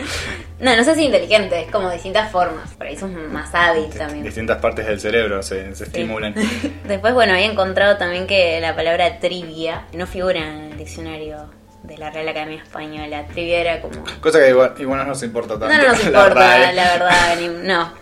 No, 0.60 0.76
no 0.76 0.84
sé 0.84 0.96
si 0.96 1.06
inteligente, 1.06 1.62
es 1.62 1.72
como 1.72 1.90
distintas 1.92 2.32
formas, 2.32 2.70
por 2.76 2.88
ahí 2.88 2.98
sos 2.98 3.10
más 3.12 3.54
hábil 3.54 3.90
también. 3.90 4.24
distintas 4.24 4.58
partes 4.60 4.86
del 4.88 5.00
cerebro 5.00 5.42
se, 5.44 5.74
se 5.76 5.84
estimulan. 5.86 6.34
Después, 6.88 7.14
bueno, 7.14 7.34
había 7.34 7.46
encontrado 7.46 7.98
también 7.98 8.28
que 8.28 8.60
la 8.62 8.76
palabra 8.76 9.20
trivia 9.20 9.86
no 9.94 10.06
figura 10.08 10.40
en 10.40 10.72
el 10.72 10.78
diccionario 10.78 11.50
de 11.84 11.98
la 11.98 12.12
Real 12.12 12.28
Academia 12.30 12.62
Española. 12.62 13.26
Trivia 13.34 13.60
era 13.60 13.82
como... 13.82 14.04
Cosa 14.22 14.40
que 14.40 14.50
igual, 14.50 14.76
igual 14.78 15.00
no 15.00 15.06
nos 15.06 15.24
importa 15.24 15.58
tanto. 15.60 15.68
No, 15.68 15.82
no 15.82 15.88
nos 15.90 16.00
la 16.04 16.08
importa, 16.08 16.72
la, 16.74 16.84
verdad, 16.92 17.40
no. 17.64 17.94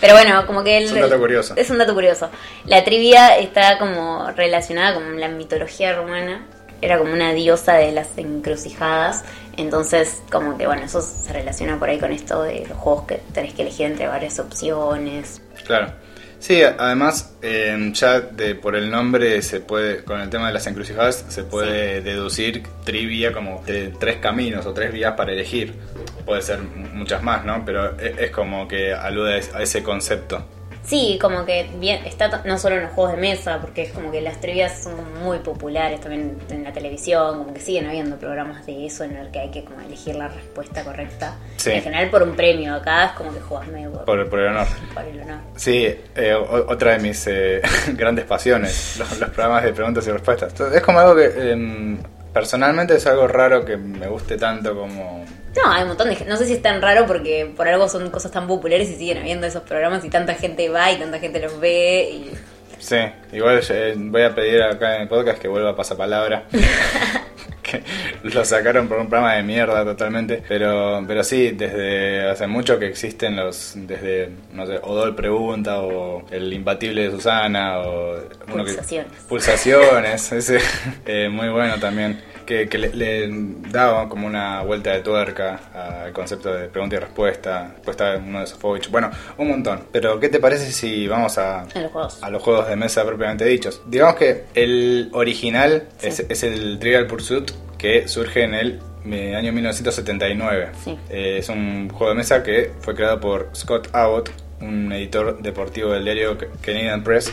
Pero 0.00 0.14
bueno, 0.14 0.46
como 0.46 0.62
que... 0.62 0.78
el- 0.78 0.84
Es 0.84 0.92
un 0.92 1.00
dato 1.00 1.18
curioso. 1.18 1.54
Es 1.56 1.70
un 1.70 1.78
dato 1.78 1.92
curioso. 1.92 2.30
La 2.66 2.84
trivia 2.84 3.36
está 3.36 3.78
como 3.78 4.30
relacionada 4.36 4.94
con 4.94 5.18
la 5.20 5.28
mitología 5.28 5.92
romana. 5.94 6.46
Era 6.80 6.98
como 6.98 7.12
una 7.12 7.32
diosa 7.32 7.74
de 7.74 7.92
las 7.92 8.08
encrucijadas. 8.16 9.24
Entonces, 9.56 10.22
como 10.30 10.56
que 10.56 10.66
bueno, 10.66 10.82
eso 10.82 11.02
se 11.02 11.32
relaciona 11.32 11.78
por 11.78 11.88
ahí 11.88 11.98
con 11.98 12.12
esto 12.12 12.42
de 12.42 12.66
los 12.66 12.78
juegos 12.78 13.04
que 13.06 13.20
tenés 13.32 13.54
que 13.54 13.62
elegir 13.62 13.86
entre 13.86 14.06
varias 14.06 14.38
opciones. 14.38 15.42
Claro. 15.66 15.92
Sí, 16.40 16.62
además, 16.62 17.34
eh, 17.42 17.90
ya 17.92 18.20
de, 18.20 18.54
por 18.54 18.74
el 18.74 18.90
nombre 18.90 19.42
se 19.42 19.60
puede, 19.60 20.02
con 20.04 20.22
el 20.22 20.30
tema 20.30 20.46
de 20.46 20.54
las 20.54 20.66
encrucijadas, 20.66 21.26
se 21.28 21.44
puede 21.44 22.00
deducir 22.00 22.62
trivia 22.82 23.30
como 23.30 23.62
de 23.66 23.92
tres 24.00 24.16
caminos 24.16 24.64
o 24.64 24.72
tres 24.72 24.90
vías 24.90 25.12
para 25.18 25.32
elegir. 25.32 25.74
Puede 26.24 26.40
ser 26.40 26.60
muchas 26.60 27.22
más, 27.22 27.44
¿no? 27.44 27.62
Pero 27.66 28.00
e- 28.00 28.14
es, 28.24 28.30
como 28.30 28.66
que 28.66 28.94
alude 28.94 29.42
a 29.52 29.62
ese 29.62 29.82
concepto. 29.82 30.42
Sí, 30.82 31.18
como 31.20 31.44
que 31.44 31.68
bien, 31.76 32.04
está 32.06 32.42
no 32.44 32.58
solo 32.58 32.76
en 32.76 32.82
los 32.84 32.92
juegos 32.92 33.12
de 33.14 33.20
mesa, 33.20 33.58
porque 33.60 33.82
es 33.82 33.92
como 33.92 34.10
que 34.10 34.20
las 34.20 34.40
trivias 34.40 34.82
son 34.82 34.94
muy 35.22 35.38
populares 35.38 36.00
también 36.00 36.38
en 36.48 36.64
la 36.64 36.72
televisión, 36.72 37.38
como 37.38 37.54
que 37.54 37.60
siguen 37.60 37.86
habiendo 37.86 38.16
programas 38.16 38.64
de 38.66 38.86
eso 38.86 39.04
en 39.04 39.16
el 39.16 39.30
que 39.30 39.40
hay 39.40 39.50
que 39.50 39.64
como 39.64 39.80
elegir 39.80 40.16
la 40.16 40.28
respuesta 40.28 40.82
correcta. 40.82 41.36
Sí. 41.56 41.70
En 41.70 41.82
general 41.82 42.10
por 42.10 42.22
un 42.22 42.34
premio, 42.34 42.74
acá 42.74 43.06
es 43.06 43.12
como 43.12 43.32
que 43.32 43.40
juegas 43.40 43.68
medio 43.68 43.92
por, 43.92 44.04
Por, 44.04 44.28
por 44.30 44.40
el 44.40 44.48
honor. 44.48 44.66
por 44.94 45.04
el 45.04 45.20
honor. 45.20 45.38
Sí, 45.54 45.94
eh, 46.16 46.34
otra 46.34 46.92
de 46.92 46.98
mis 46.98 47.26
eh, 47.26 47.60
grandes 47.94 48.24
pasiones, 48.24 48.96
los, 48.98 49.20
los 49.20 49.30
programas 49.30 49.62
de 49.64 49.72
preguntas 49.72 50.06
y 50.06 50.10
respuestas. 50.10 50.50
Entonces, 50.52 50.76
Es 50.78 50.82
como 50.82 50.98
algo 50.98 51.14
que 51.14 51.52
em, 51.52 51.98
personalmente 52.32 52.94
es 52.96 53.06
algo 53.06 53.28
raro 53.28 53.64
que 53.64 53.76
me 53.76 54.08
guste 54.08 54.36
tanto 54.36 54.74
como... 54.74 55.24
No, 55.56 55.70
hay 55.72 55.82
un 55.82 55.88
montón 55.88 56.08
de 56.08 56.14
gente, 56.16 56.30
no 56.30 56.36
sé 56.36 56.46
si 56.46 56.52
es 56.54 56.62
tan 56.62 56.80
raro 56.80 57.06
porque 57.06 57.50
por 57.56 57.66
algo 57.66 57.88
son 57.88 58.08
cosas 58.10 58.30
tan 58.30 58.46
populares 58.46 58.88
y 58.90 58.94
siguen 58.94 59.18
habiendo 59.18 59.46
esos 59.46 59.62
programas 59.62 60.04
y 60.04 60.08
tanta 60.10 60.34
gente 60.34 60.68
va 60.68 60.90
y 60.92 60.96
tanta 60.96 61.18
gente 61.18 61.40
los 61.40 61.58
ve 61.58 62.08
y... 62.12 62.30
Sí, 62.78 62.96
igual 63.32 63.60
eh, 63.68 63.94
voy 63.96 64.22
a 64.22 64.34
pedir 64.34 64.62
acá 64.62 64.96
en 64.96 65.02
el 65.02 65.08
podcast 65.08 65.38
que 65.38 65.48
vuelva 65.48 65.70
a 65.70 65.76
pasapalabra. 65.76 66.44
que 67.62 67.82
lo 68.22 68.44
sacaron 68.44 68.88
por 68.88 68.98
un 68.98 69.08
programa 69.08 69.34
de 69.34 69.42
mierda 69.42 69.84
totalmente. 69.84 70.42
Pero, 70.48 71.04
pero 71.06 71.22
sí, 71.22 71.50
desde 71.50 72.28
hace 72.30 72.46
mucho 72.46 72.78
que 72.78 72.86
existen 72.86 73.36
los, 73.36 73.72
desde, 73.74 74.30
no 74.52 74.66
sé, 74.66 74.78
Odol 74.82 75.14
Pregunta 75.14 75.80
o 75.80 76.24
El 76.30 76.52
Imbatible 76.52 77.02
de 77.04 77.10
Susana 77.10 77.80
o... 77.80 78.14
uno 78.14 78.64
que- 78.64 78.72
Pulsaciones. 78.72 79.12
Pulsaciones, 79.28 80.32
ese, 80.32 80.58
eh, 81.06 81.28
muy 81.28 81.48
bueno 81.50 81.74
también. 81.78 82.20
Que, 82.50 82.68
que 82.68 82.78
le, 82.78 82.88
le 82.94 83.28
daba 83.70 84.08
como 84.08 84.26
una 84.26 84.62
vuelta 84.62 84.90
de 84.92 85.00
tuerca 85.02 85.60
al 86.04 86.12
concepto 86.12 86.52
de 86.52 86.66
pregunta 86.66 86.96
y 86.96 86.98
respuesta. 86.98 87.70
Respuesta 87.76 88.12
de 88.12 88.18
uno 88.18 88.40
de 88.40 88.46
Sofovich. 88.48 88.90
Bueno, 88.90 89.08
un 89.38 89.48
montón. 89.48 89.84
Pero, 89.92 90.18
¿qué 90.18 90.28
te 90.28 90.40
parece 90.40 90.72
si 90.72 91.06
vamos 91.06 91.38
a, 91.38 91.60
A 91.60 91.80
los 91.80 91.92
juegos. 91.92 92.22
a 92.22 92.30
los 92.30 92.42
juegos 92.42 92.68
de 92.68 92.74
mesa 92.74 93.04
propiamente 93.04 93.44
dichos? 93.44 93.80
Digamos 93.86 94.16
que 94.16 94.46
el 94.54 95.10
original 95.12 95.84
Sí. 95.98 96.08
es, 96.08 96.20
es 96.28 96.42
el 96.42 96.78
Trivial 96.80 97.06
Pursuit 97.06 97.50
que 97.78 98.08
surge 98.08 98.42
en 98.42 98.54
el 98.54 98.80
eh, 99.06 99.36
año 99.36 99.52
1979. 99.52 100.70
Sí. 100.84 100.98
Eh, 101.08 101.36
es 101.38 101.48
un 101.48 101.88
juego 101.88 102.10
de 102.10 102.16
mesa 102.16 102.42
que 102.42 102.72
fue 102.80 102.94
creado 102.96 103.20
por 103.20 103.50
Scott 103.54 103.88
Abbott, 103.92 104.30
un 104.60 104.92
editor 104.92 105.40
deportivo 105.40 105.92
del 105.92 106.02
diario 106.04 106.36
Canadian 106.60 107.02
Press, 107.04 107.32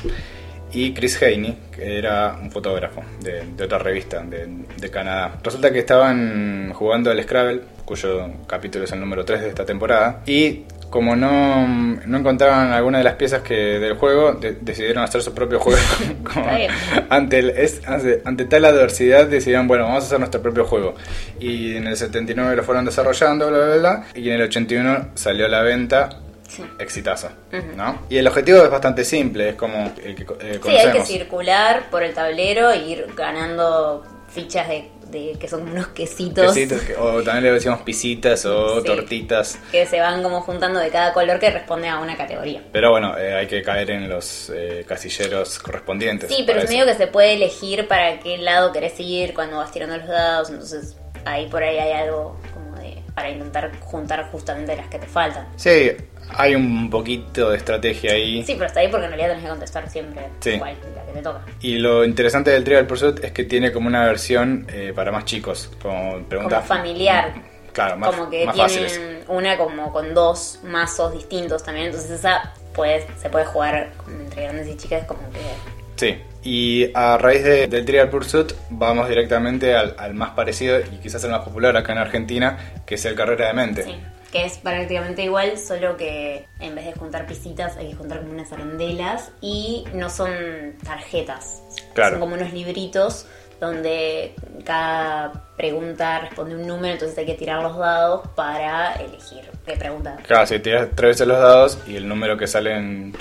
y 0.74 0.94
Chris 0.94 1.22
Haney, 1.22 1.58
que 1.72 1.98
era 1.98 2.38
un 2.42 2.52
fotógrafo 2.52 3.02
de, 3.22 3.44
de 3.56 3.64
otra 3.64 3.80
revista 3.80 4.22
de, 4.22 4.48
de 4.78 4.90
Canadá. 4.90 5.38
Resulta 5.44 5.72
que 5.72 5.80
estaban 5.80 6.72
jugando 6.74 7.10
al 7.12 7.22
Scrabble, 7.24 7.62
cuyo 7.86 8.30
capítulo 8.48 8.84
es 8.86 8.92
el 8.92 9.00
número 9.00 9.24
3 9.26 9.42
de 9.42 9.50
esta 9.50 9.66
temporada, 9.66 10.22
y 10.26 10.64
como 10.90 11.16
no, 11.18 11.68
no 11.68 12.18
encontraban 12.18 12.72
alguna 12.72 13.00
de 13.00 13.04
las 13.04 13.16
piezas 13.16 13.42
que 13.42 13.54
del 13.54 13.96
juego, 13.96 14.34
de- 14.34 14.54
decidieron 14.62 15.04
hacer 15.04 15.22
su 15.22 15.34
propio 15.34 15.60
juego. 15.60 15.80
Como 16.24 16.46
Está 16.46 16.56
bien. 16.58 16.72
ante, 17.10 17.40
el- 17.40 17.50
es- 17.52 17.82
ante, 17.86 18.22
ante 18.24 18.46
tal 18.46 18.64
adversidad 18.66 19.28
decidieron, 19.28 19.68
bueno, 19.68 19.84
vamos 19.86 20.04
a 20.04 20.08
hacer 20.08 20.20
nuestro 20.20 20.42
propio 20.42 20.64
juego. 20.66 20.96
Y 21.42 21.76
en 21.76 21.88
el 21.88 21.98
79 21.98 22.56
lo 22.56 22.64
fueron 22.64 22.86
desarrollando, 22.86 23.50
bla, 23.50 23.58
bla, 23.66 23.76
bla, 23.78 24.04
y 24.16 24.30
en 24.30 24.36
el 24.36 24.42
81 24.44 25.10
salió 25.16 25.46
a 25.46 25.50
la 25.50 25.62
venta. 25.62 26.10
Sí. 26.48 26.63
¿no? 27.75 28.00
Y 28.10 28.18
el 28.18 28.27
objetivo 28.27 28.63
es 28.63 28.70
bastante 28.70 29.04
simple, 29.04 29.50
es 29.50 29.56
como 29.56 29.94
el 30.04 30.16
que 30.16 30.24
eh, 30.42 30.60
Sí, 30.63 30.70
hay 30.70 30.92
que 30.92 31.06
circular 31.06 31.89
por 31.89 32.04
el 32.04 32.13
tablero 32.13 32.72
e 32.72 32.77
ir 32.77 33.08
ganando 33.16 34.04
fichas 34.30 34.68
de, 34.68 34.89
de- 35.10 35.38
que 35.39 35.48
son 35.48 35.62
como 35.62 35.72
unos 35.74 35.88
quesitos, 35.88 36.54
Quesitos, 36.54 36.82
que- 36.82 36.96
o 36.96 37.24
también 37.24 37.44
le 37.46 37.51
decimos 37.54 37.82
pisitas 37.82 38.46
o 38.46 38.82
Sí. 38.82 38.86
tortitas. 38.86 39.58
que 39.72 39.86
se 39.86 40.00
van 40.00 40.22
como 40.24 40.42
juntando 40.42 40.80
de 40.80 40.89
cada 40.89 41.13
color 41.13 41.39
que 41.39 41.50
responde 41.50 41.88
a 41.89 42.00
una 42.00 42.16
categoría. 42.18 42.62
Pero 42.72 42.92
bueno, 42.92 43.18
eh, 43.18 43.34
hay 43.36 43.48
que 43.48 43.62
caer 43.62 43.89
en 43.92 44.10
los 44.10 44.50
eh, 44.54 44.84
casilleros 44.88 45.60
correspondientes. 45.60 46.30
Sí, 46.34 46.44
pero 46.46 46.60
es 46.60 46.70
medio 46.70 46.86
que 46.86 46.96
se 46.96 47.08
puede 47.08 47.34
elegir 47.34 47.88
para 47.88 48.20
qué 48.20 48.38
lado 48.38 48.72
querés 48.72 49.00
ir 49.00 49.34
cuando 49.34 49.58
vas 49.58 49.72
tirando 49.72 49.98
los 49.98 50.08
dados, 50.08 50.50
entonces 50.50 50.98
ahí 51.25 51.48
por 51.48 51.63
ahí 51.63 51.77
hay 51.77 51.92
algo 51.94 52.38
como 52.54 52.75
de 52.77 53.01
para 53.16 53.30
intentar 53.32 53.72
juntar 53.80 54.30
justamente 54.32 54.75
las 54.75 54.88
que 54.89 55.00
te 55.00 55.08
faltan. 55.08 55.48
Sí, 55.56 55.92
hay 56.36 56.55
un 56.55 56.89
poquito 56.89 57.50
de 57.51 57.57
estrategia 57.57 58.13
ahí. 58.13 58.43
Sí, 58.43 58.53
pero 58.55 58.65
está 58.67 58.79
ahí 58.81 58.88
porque 58.89 59.05
en 59.05 59.12
realidad 59.12 59.29
tenés 59.29 59.43
que 59.43 59.50
contestar 59.50 59.89
siempre 59.89 60.22
Sí. 60.39 60.51
igual 60.51 60.75
la 60.96 61.05
que 61.05 61.12
te 61.13 61.22
toca. 61.22 61.41
Y 61.62 61.75
lo 61.77 62.03
interesante 62.05 62.51
del 62.51 62.63
Trivial 62.63 62.86
Pursuit 62.88 63.24
es 63.24 63.31
que 63.31 63.43
tiene 63.46 63.72
como 63.72 63.88
una 63.88 64.05
versión 64.05 64.65
eh, 64.72 64.91
para 64.96 65.12
más 65.12 65.25
chicos, 65.25 65.72
como 65.81 66.19
preguntas 66.24 66.60
Como 66.65 66.67
familiar. 66.79 67.34
Claro, 67.74 67.98
más, 67.98 68.10
como 68.15 68.29
que 68.29 68.46
más 68.46 68.55
tienen 68.55 68.69
fáciles. 68.89 69.00
una 69.27 69.55
como 69.57 69.91
con 69.93 70.13
dos 70.15 70.60
mazos 70.63 71.13
distintos 71.13 71.63
también, 71.63 71.88
entonces 71.88 72.10
esa 72.10 72.53
puede, 72.74 73.05
se 73.22 73.29
puede 73.29 73.46
jugar 73.46 73.91
entre 74.07 74.43
grandes 74.43 74.67
y 74.67 74.75
chicas 74.77 75.05
como 75.05 75.22
que... 75.31 75.39
Sí. 75.96 76.17
Y 76.43 76.91
a 76.96 77.17
raíz 77.17 77.43
de- 77.43 77.67
del 77.67 77.84
Trivial 77.86 78.10
Pursuit 78.10 78.53
vamos 78.69 79.10
directamente 79.10 79.75
al, 79.75 79.96
al 79.98 80.13
más 80.13 80.31
parecido 80.31 80.79
y 80.79 80.98
quizás 81.01 81.24
el 81.24 81.31
más 81.31 81.41
popular 81.41 81.75
acá 81.77 81.91
en 81.91 81.98
Argentina, 82.00 82.57
que 82.86 82.96
es 82.96 83.05
el 83.05 83.15
Carrera 83.15 83.48
de 83.48 83.53
Mente. 83.53 83.84
Sí, 83.84 83.96
que 84.38 84.46
es 84.46 84.60
prácticamente 84.60 85.24
igual, 85.24 85.58
solo 85.58 85.98
que 85.98 86.46
en 86.60 86.75
vez 86.75 86.86
de 86.86 86.94
juntar 86.94 87.25
pisitas 87.25 87.75
hay 87.77 87.89
que 87.89 87.96
juntar 87.96 88.20
como 88.20 88.34
unas 88.34 88.51
arandelas 88.51 89.32
y 89.41 89.84
no 89.94 90.12
son 90.12 90.75
tarjetas. 90.84 91.63
Claro. 91.96 92.12
Son 92.12 92.20
como 92.20 92.36
unos 92.36 92.53
libritos 92.53 93.25
donde 93.60 94.36
cada 94.63 95.56
pregunta 95.58 96.20
responde 96.20 96.56
un 96.56 96.67
número, 96.67 96.94
entonces 96.94 97.17
hay 97.17 97.25
que 97.25 97.34
tirar 97.34 97.63
los 97.63 97.75
dados 97.75 98.27
para 98.36 98.94
elegir 98.94 99.50
qué 99.65 99.75
pregunta. 99.75 100.17
Claro, 100.27 100.46
si 100.46 100.60
tiras 100.60 100.89
tres 100.94 101.10
veces 101.10 101.27
los 101.27 101.39
dados 101.39 101.79
y 101.88 101.96
el 101.96 102.08
número 102.08 102.38
que 102.38 102.46
sale 102.46 102.75
en, 102.75 103.15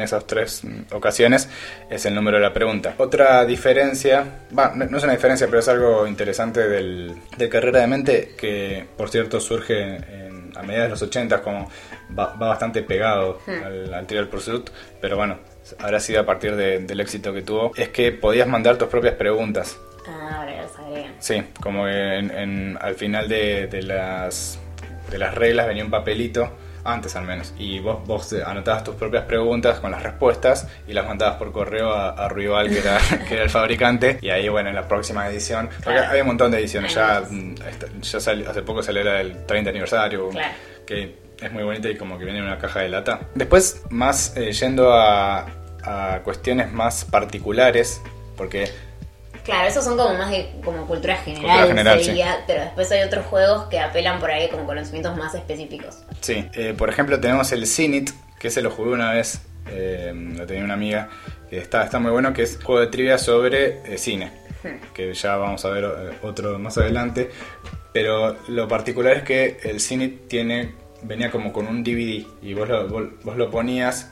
esas 0.00 0.24
tres 0.28 0.62
ocasiones 0.92 1.48
es 1.90 2.06
el 2.06 2.14
número 2.14 2.36
de 2.36 2.44
la 2.44 2.52
pregunta. 2.52 2.94
Otra 2.98 3.44
diferencia, 3.44 4.24
no 4.52 4.96
es 4.96 5.02
una 5.02 5.12
diferencia, 5.14 5.48
pero 5.48 5.58
es 5.58 5.68
algo 5.68 6.06
interesante 6.06 6.68
del, 6.68 7.16
del 7.36 7.48
Carrera 7.48 7.80
de 7.80 7.86
Mente, 7.88 8.34
que 8.38 8.86
por 8.96 9.10
cierto 9.10 9.40
surge 9.40 10.21
a 10.62 10.66
mediados 10.66 10.86
de 10.86 10.90
los 10.90 11.02
80 11.02 11.42
como 11.42 11.70
va, 12.18 12.34
va 12.34 12.48
bastante 12.48 12.82
pegado 12.82 13.40
al, 13.46 13.92
al 13.94 14.06
Trivial 14.06 14.28
Pursuit, 14.28 14.70
pero 15.00 15.16
bueno, 15.16 15.38
habrá 15.78 16.00
sido 16.00 16.20
a 16.20 16.26
partir 16.26 16.56
de- 16.56 16.80
del 16.80 17.00
éxito 17.00 17.32
que 17.32 17.42
tuvo, 17.42 17.72
es 17.76 17.88
que 17.90 18.12
podías 18.12 18.48
mandar 18.48 18.76
tus 18.76 18.88
propias 18.88 19.14
preguntas. 19.14 19.78
Ah, 20.08 20.38
ahora 20.40 20.54
ya 20.56 20.62
los 20.62 20.78
agregan. 20.78 21.14
Sí, 21.20 21.42
como 21.60 21.84
que 21.84 22.16
en, 22.18 22.30
en- 22.30 22.78
al 22.80 22.94
final 22.94 23.28
de, 23.28 23.66
de 23.68 23.82
las, 23.82 24.58
de 25.10 25.18
las 25.18 25.34
reglas 25.34 25.66
venía 25.68 25.84
un 25.84 25.90
papelito, 25.90 26.50
antes 26.84 27.14
al 27.16 27.24
menos, 27.24 27.54
y 27.58 27.78
vos, 27.80 28.06
vos 28.06 28.32
anotabas 28.44 28.84
tus 28.84 28.94
propias 28.96 29.24
preguntas 29.24 29.78
con 29.80 29.90
las 29.92 30.02
respuestas 30.02 30.66
y 30.88 30.92
las 30.92 31.06
mandabas 31.06 31.36
por 31.36 31.52
correo 31.52 31.92
a, 31.92 32.10
a 32.10 32.28
Ruibal, 32.28 32.68
que 32.68 32.78
era, 32.80 32.98
que 33.28 33.34
era 33.34 33.44
el 33.44 33.50
fabricante, 33.50 34.18
y 34.20 34.30
ahí, 34.30 34.48
bueno, 34.48 34.68
en 34.70 34.74
la 34.74 34.88
próxima 34.88 35.26
edición, 35.28 35.68
porque 35.68 35.92
Claro. 35.92 36.08
había 36.10 36.22
un 36.22 36.28
montón 36.28 36.50
de 36.50 36.58
ediciones, 36.58 36.94
ya, 36.94 37.22
mm, 37.28 37.54
ya 38.02 38.20
salió- 38.20 38.50
hace 38.50 38.62
poco 38.62 38.82
salió 38.82 39.04
la 39.04 39.12
del 39.14 39.46
30 39.46 39.70
aniversario, 39.70 40.28
Claro. 40.30 40.52
que 40.86 41.16
es 41.40 41.52
muy 41.52 41.62
bonita 41.64 41.88
y 41.88 41.96
como 41.96 42.18
que 42.18 42.24
viene 42.24 42.38
en 42.40 42.46
una 42.46 42.58
caja 42.58 42.80
de 42.80 42.88
lata. 42.88 43.20
Después, 43.34 43.82
más 43.90 44.36
eh, 44.36 44.52
yendo 44.52 44.92
a, 44.92 45.46
a 45.84 46.20
cuestiones 46.22 46.72
más 46.72 47.04
particulares, 47.04 48.00
porque 48.36 48.68
Claro, 49.44 49.68
esos 49.68 49.84
son 49.84 49.96
como 49.96 50.14
más 50.14 50.30
de 50.30 50.50
como 50.64 50.86
cultura 50.86 51.16
general, 51.16 51.66
Cultura 51.66 51.98
general, 51.98 52.04
sí. 52.04 52.20
pero 52.46 52.60
después 52.62 52.90
hay 52.92 53.02
otros 53.02 53.26
juegos 53.26 53.64
que 53.68 53.80
apelan 53.80 54.20
por 54.20 54.30
ahí 54.30 54.48
como 54.48 54.66
conocimientos 54.66 55.16
más 55.16 55.34
específicos. 55.34 55.98
Sí, 56.20 56.48
eh, 56.54 56.74
por 56.76 56.88
ejemplo 56.88 57.18
tenemos 57.18 57.50
el 57.52 57.66
Cinit, 57.66 58.10
que 58.38 58.50
se 58.50 58.62
lo 58.62 58.70
jugué 58.70 58.90
una 58.90 59.12
vez, 59.12 59.40
eh, 59.68 60.12
lo 60.14 60.46
tenía 60.46 60.64
una 60.64 60.74
amiga, 60.74 61.08
que 61.50 61.58
está, 61.58 61.82
está 61.82 61.98
muy 61.98 62.12
bueno, 62.12 62.32
que 62.32 62.42
es 62.42 62.58
juego 62.62 62.80
de 62.80 62.86
trivia 62.86 63.18
sobre 63.18 63.92
eh, 63.92 63.98
cine, 63.98 64.30
que 64.94 65.12
ya 65.12 65.36
vamos 65.36 65.64
a 65.64 65.70
ver 65.70 66.18
otro 66.22 66.58
más 66.60 66.78
adelante, 66.78 67.30
pero 67.92 68.36
lo 68.48 68.68
particular 68.68 69.16
es 69.16 69.22
que 69.24 69.58
el 69.64 69.80
Cinit 69.80 70.28
tiene, 70.28 70.74
venía 71.02 71.32
como 71.32 71.52
con 71.52 71.66
un 71.66 71.82
DVD 71.82 72.24
y 72.42 72.54
vos 72.54 72.68
lo, 72.68 72.88
vos, 72.88 73.04
vos 73.24 73.36
lo 73.36 73.50
ponías, 73.50 74.08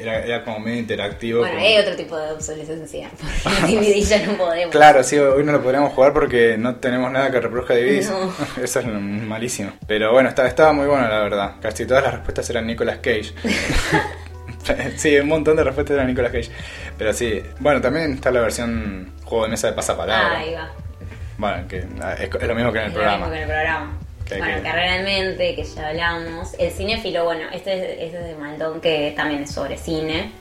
era, 0.00 0.18
era 0.24 0.44
como 0.44 0.58
medio 0.60 0.78
interactivo. 0.78 1.40
Bueno, 1.40 1.54
con- 1.56 1.64
hay 1.64 1.78
otro 1.78 1.96
tipo 1.96 2.16
de 2.16 2.32
obsolescencia, 2.32 3.10
DVD 3.66 4.00
ya 4.02 4.26
no 4.26 4.32
podemos. 4.34 4.70
Claro, 4.72 5.02
sí, 5.02 5.18
hoy 5.18 5.44
no 5.44 5.52
lo 5.52 5.62
podríamos 5.62 5.92
jugar 5.92 6.12
porque 6.12 6.56
no 6.58 6.76
tenemos 6.76 7.10
nada 7.10 7.30
que 7.30 7.40
reproduzca 7.40 7.74
DVDs. 7.74 8.10
No. 8.10 8.32
Eso 8.62 8.80
es 8.80 8.86
malísimo. 8.86 9.72
Pero 9.86 10.12
bueno, 10.12 10.28
estaba, 10.28 10.48
estaba 10.48 10.72
muy 10.72 10.86
bueno, 10.86 11.08
la 11.08 11.20
verdad. 11.20 11.52
Casi 11.60 11.86
todas 11.86 12.02
las 12.04 12.14
respuestas 12.14 12.48
eran 12.50 12.66
Nicolas 12.66 12.98
Cage. 12.98 13.32
sí, 14.96 15.18
un 15.18 15.28
montón 15.28 15.56
de 15.56 15.64
respuestas 15.64 15.94
eran 15.94 16.06
Nicolas 16.08 16.32
Cage. 16.32 16.50
Pero 16.98 17.12
sí, 17.12 17.42
bueno, 17.60 17.80
también 17.80 18.12
está 18.14 18.30
la 18.30 18.40
versión 18.40 19.12
juego 19.24 19.44
de 19.44 19.50
mesa 19.50 19.68
de 19.68 19.72
pasapalabra. 19.74 20.36
Ah, 20.36 20.38
ahí 20.38 20.54
va. 20.54 20.70
Bueno, 21.36 21.66
que 21.68 21.84
ah, 22.00 22.14
es, 22.14 22.30
es 22.40 22.48
lo 22.48 22.54
mismo 22.54 22.72
que 22.72 22.78
en 22.78 22.84
el 22.84 22.90
Es 22.90 22.94
lo 22.96 23.00
programa. 23.02 23.26
mismo 23.26 23.30
que 23.30 23.36
en 23.36 23.42
el 23.42 23.48
programa. 23.48 23.98
Que 24.26 24.38
bueno, 24.38 24.56
que- 24.56 24.62
Carrera 24.62 24.96
en 24.96 25.04
Mente, 25.04 25.54
que 25.54 25.64
ya 25.64 25.88
hablamos. 25.88 26.54
El 26.58 26.70
cinéfilo, 26.70 27.24
bueno, 27.24 27.42
este 27.52 27.74
es, 27.74 27.82
este 28.12 28.18
es 28.18 28.24
de 28.26 28.34
Maldón, 28.36 28.80
que 28.80 29.12
también 29.16 29.42
es 29.42 29.50
sobre 29.50 29.76
cine. 29.76 30.32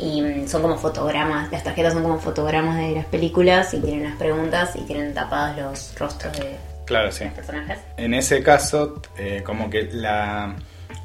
Y 0.00 0.22
mm, 0.22 0.46
son 0.48 0.62
como 0.62 0.76
fotogramas, 0.76 1.50
las 1.50 1.64
tarjetas 1.64 1.92
son 1.92 2.02
como 2.02 2.18
fotogramas 2.20 2.76
de 2.78 2.92
las 2.92 3.06
películas 3.06 3.74
y 3.74 3.80
tienen 3.80 4.04
las 4.04 4.16
preguntas 4.16 4.76
y 4.76 4.82
tienen 4.82 5.12
tapados 5.12 5.56
los 5.56 5.98
rostros 5.98 6.32
de 6.38 6.56
Claro, 6.84 7.10
sí. 7.12 7.24
los 7.24 7.34
personajes. 7.34 7.78
En 7.96 8.14
ese 8.14 8.42
caso, 8.42 9.02
eh, 9.16 9.42
como 9.44 9.68
que 9.68 9.88
la, 9.92 10.54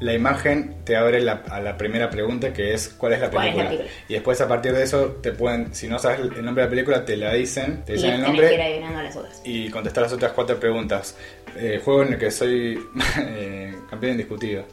la 0.04 0.12
imagen 0.12 0.76
te 0.84 0.96
abre 0.96 1.20
la- 1.20 1.42
a 1.50 1.60
la 1.60 1.76
primera 1.76 2.10
pregunta 2.10 2.52
que 2.52 2.74
es 2.74 2.88
¿cuál 2.90 3.14
es 3.14 3.20
la 3.20 3.30
¿Cuál 3.30 3.48
es 3.48 3.56
la 3.56 3.64
película? 3.64 3.88
Y 4.08 4.12
después 4.14 4.40
a 4.40 4.46
partir 4.48 4.72
de 4.72 4.82
eso 4.82 5.18
te 5.22 5.32
pueden, 5.32 5.74
si 5.74 5.88
no 5.88 5.98
sabes 5.98 6.20
el 6.20 6.44
nombre 6.44 6.62
de 6.62 6.66
la 6.66 6.70
película, 6.70 7.04
te 7.04 7.16
la 7.16 7.32
dicen, 7.32 7.82
te 7.84 7.92
Y 7.92 7.96
dicen 7.96 8.10
el 8.10 8.24
tenés 8.24 8.40
que 8.50 8.54
ir 8.54 8.80
nombre 8.82 9.02
las 9.04 9.16
otras. 9.16 9.40
y 9.44 9.70
contestar 9.70 10.02
las 10.04 10.12
otras 10.12 10.32
cuatro 10.32 10.60
preguntas. 10.60 11.16
Eh, 11.56 11.80
juego 11.84 12.02
en 12.02 12.12
el 12.14 12.18
que 12.18 12.30
soy 12.30 12.78
eh, 13.18 13.74
campeón 13.88 14.12
indiscutido. 14.12 14.64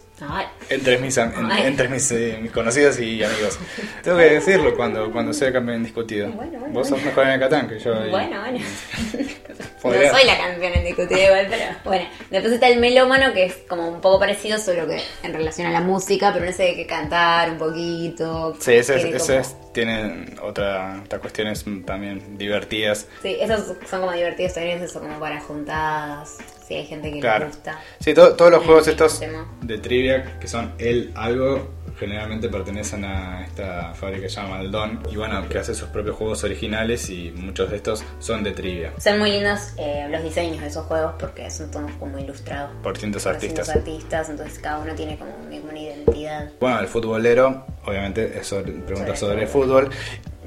Entre 0.69 0.97
mis, 0.99 1.17
en- 1.17 1.33
entre 1.65 1.89
mis, 1.89 2.11
eh, 2.11 2.37
mis 2.41 2.51
conocidos 2.51 2.99
y 2.99 3.23
amigos. 3.23 3.57
Tengo 4.03 4.17
que 4.17 4.23
decirlo 4.25 4.75
cuando, 4.75 5.11
cuando 5.11 5.33
soy 5.33 5.51
campeón 5.51 5.77
indiscutido. 5.77 6.29
Bueno, 6.31 6.59
bueno, 6.59 6.73
Vos 6.73 6.87
sos 6.89 7.01
mejor 7.03 7.25
en 7.25 7.31
el 7.33 7.39
Catán 7.39 7.67
que 7.67 7.79
yo. 7.79 8.05
y- 8.05 8.09
Bueno, 8.09 8.39
bueno. 8.41 8.59
No 9.83 9.89
soy 9.91 10.25
la 10.27 10.37
campeona 10.37 10.75
indiscutida 10.77 11.23
igual, 11.25 11.47
pero 11.49 11.63
bueno. 11.83 12.05
Después 12.29 12.53
está 12.53 12.67
el 12.67 12.79
melómano, 12.79 13.33
que 13.33 13.45
es 13.45 13.55
como 13.67 13.87
un 13.89 13.99
poco 13.99 14.19
parecido, 14.19 14.59
solo 14.59 14.87
que 14.87 15.01
en 15.23 15.33
relación 15.33 15.65
a 15.65 15.71
la 15.71 15.81
música, 15.81 16.31
pero 16.31 16.45
no 16.45 16.51
sé, 16.51 16.75
que 16.75 16.85
cantar 16.85 17.49
un 17.49 17.57
poquito. 17.57 18.55
Sí, 18.59 18.73
ese, 18.73 18.97
es- 18.97 19.05
ese 19.05 19.17
como- 19.33 19.39
es- 19.39 19.55
tiene 19.73 20.25
otra, 20.43 21.01
otras 21.03 21.19
cuestiones 21.21 21.65
también 21.85 22.37
divertidas. 22.37 23.07
Sí, 23.23 23.37
esos 23.41 23.75
son 23.89 24.01
como 24.01 24.11
divertidos 24.11 24.53
también, 24.53 24.83
eso 24.83 24.99
como 24.99 25.19
para 25.19 25.41
juntadas, 25.41 26.37
hay 26.75 26.85
gente 26.85 27.11
que 27.11 27.19
Claro. 27.19 27.45
le 27.45 27.51
gusta. 27.51 27.79
Sí, 27.99 28.13
to- 28.13 28.35
todos 28.35 28.51
los 28.51 28.63
juegos 28.63 28.87
estos 28.87 29.19
tema. 29.19 29.45
de 29.61 29.77
trivia 29.77 30.37
que 30.39 30.47
son 30.47 30.73
el 30.77 31.11
algo, 31.15 31.69
generalmente 32.01 32.49
pertenecen 32.49 33.05
a 33.05 33.45
esta 33.45 33.93
fábrica 33.93 34.23
que 34.23 34.29
se 34.29 34.37
llama 34.41 34.57
Maldon 34.57 35.03
y 35.11 35.15
bueno, 35.17 35.47
que 35.47 35.59
hace 35.59 35.75
sus 35.75 35.87
propios 35.89 36.15
juegos 36.15 36.43
originales 36.43 37.07
y 37.11 37.31
muchos 37.35 37.69
de 37.69 37.75
estos 37.75 38.03
son 38.17 38.43
de 38.43 38.51
trivia. 38.53 38.91
Son 38.97 39.19
muy 39.19 39.29
lindos 39.29 39.73
eh, 39.77 40.07
los 40.09 40.23
diseños 40.23 40.59
de 40.61 40.67
esos 40.67 40.83
juegos 40.87 41.13
porque 41.19 41.49
son 41.51 41.69
todos 41.69 41.91
como 41.99 42.17
ilustrados 42.17 42.71
Por 42.81 42.93
distintos 42.93 43.23
por 43.23 43.33
artistas. 43.33 44.29
entonces 44.29 44.57
cada 44.57 44.79
uno 44.79 44.95
tiene 44.95 45.15
como 45.19 45.31
una 45.45 45.79
identidad. 45.79 46.49
Bueno, 46.59 46.79
el 46.79 46.87
futbolero, 46.87 47.65
obviamente, 47.85 48.35
es 48.39 48.47
sobre- 48.47 48.71
pregunta 48.71 49.15
Sobre 49.15 49.45
sobre 49.45 49.47
fútbol. 49.47 49.89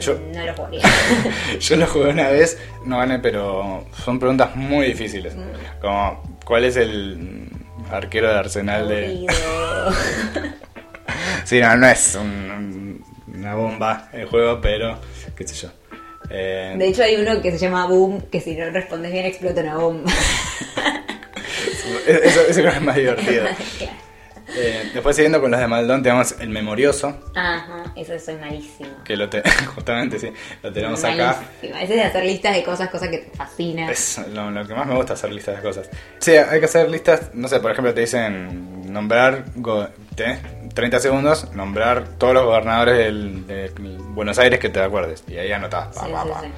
Yo, 0.01 0.19
No 0.35 0.45
lo 0.45 0.55
jugaría. 0.55 0.83
yo 1.61 1.77
lo 1.77 1.87
jugué 1.87 2.11
una 2.11 2.29
vez, 2.31 2.59
no 2.85 2.99
gané, 2.99 3.21
pero 3.21 3.87
son 4.05 4.19
preguntas 4.19 4.57
muy 4.57 4.87
difíciles. 4.87 5.37
Como, 5.81 6.21
¿cuál 6.45 6.65
es 6.65 6.75
el 6.77 7.17
mm, 7.17 7.93
arquero 7.95 8.29
de 8.29 8.35
Arsenal 8.35 8.89
de...? 8.89 9.25
Sí, 11.45 11.61
no, 11.61 11.77
no 11.77 11.87
es 11.87 12.15
un- 12.15 13.05
una 13.35 13.55
bomba 13.55 14.09
el 14.13 14.27
juego, 14.27 14.61
pero 14.61 14.99
qué 15.37 15.47
sé 15.47 15.55
yo. 15.55 15.69
Eh, 16.31 16.75
De 16.79 16.89
hecho 16.89 17.03
hay 17.03 17.17
uno 17.17 17.41
que 17.43 17.51
se 17.53 17.59
llama 17.59 17.87
Boom, 17.87 18.23
que 18.31 18.41
si 18.41 18.55
no 18.57 18.71
respondes 18.71 19.13
bien 19.13 19.27
explota 19.27 19.61
una 19.61 19.77
bomba. 19.77 20.11
eso, 22.07 22.41
eso 22.49 22.61
creo 22.61 22.71
que 22.71 22.77
es 22.79 22.83
más 22.83 22.97
divertido. 22.97 23.45
Claro. 23.79 23.93
Eh, 24.57 24.91
después 24.93 25.17
siguiendo 25.17 25.41
con 25.41 25.51
los 25.51 25.59
de 25.59 25.67
Maldón 25.67 26.03
tenemos 26.03 26.37
el 26.39 26.51
memorioso, 26.51 27.19
Ajá, 27.35 27.85
eso 27.97 28.17
soy 28.19 28.37
malísimo. 28.37 28.91
que 29.03 29.17
lo 29.17 29.29
te- 29.29 29.43
justamente 29.75 30.19
sí, 30.19 30.31
lo 30.63 30.71
tenemos 30.71 31.03
acá. 31.03 31.43
Malísima. 31.63 31.83
Ese 31.83 31.95
es 31.95 31.99
de 32.01 32.03
hacer 32.05 32.25
listas 32.25 32.55
de 32.55 32.63
cosas, 32.63 32.91
cosas 32.91 33.09
que 33.09 33.19
te 33.19 33.37
fascinan. 33.37 33.89
Es 33.89 34.21
lo, 34.33 34.51
lo 34.51 34.67
que 34.67 34.75
más 34.75 34.87
me 34.87 34.95
gusta 34.95 35.15
hacer 35.15 35.33
listas 35.33 35.57
de 35.57 35.63
cosas. 35.63 35.89
Sí, 36.19 36.33
hay 36.33 36.61
que 36.61 36.67
hacer 36.67 36.91
listas, 36.91 37.31
no 37.33 37.49
sé, 37.49 37.59
por 37.59 37.73
ejemplo 37.73 37.95
te 37.95 38.03
dicen 38.03 38.93
nombrar, 38.93 39.45
go- 39.57 39.89
tenés 40.15 40.41
30 40.75 40.99
segundos, 41.01 41.53
nombrar 41.55 42.09
todos 42.19 42.35
los 42.35 42.45
gobernadores 42.45 42.99
del- 42.99 43.47
de 43.47 43.71
Buenos 44.11 44.39
Aires 44.39 44.59
que 44.61 44.69
te 44.69 44.81
acuerdes. 44.81 45.25
Y 45.29 45.37
ahí 45.39 45.53
anotás, 45.53 45.95
pa, 45.97 46.07
Sí, 46.07 46.13
pa, 46.13 46.23
sí, 46.25 46.29
pa. 46.31 46.41
sí. 46.43 46.49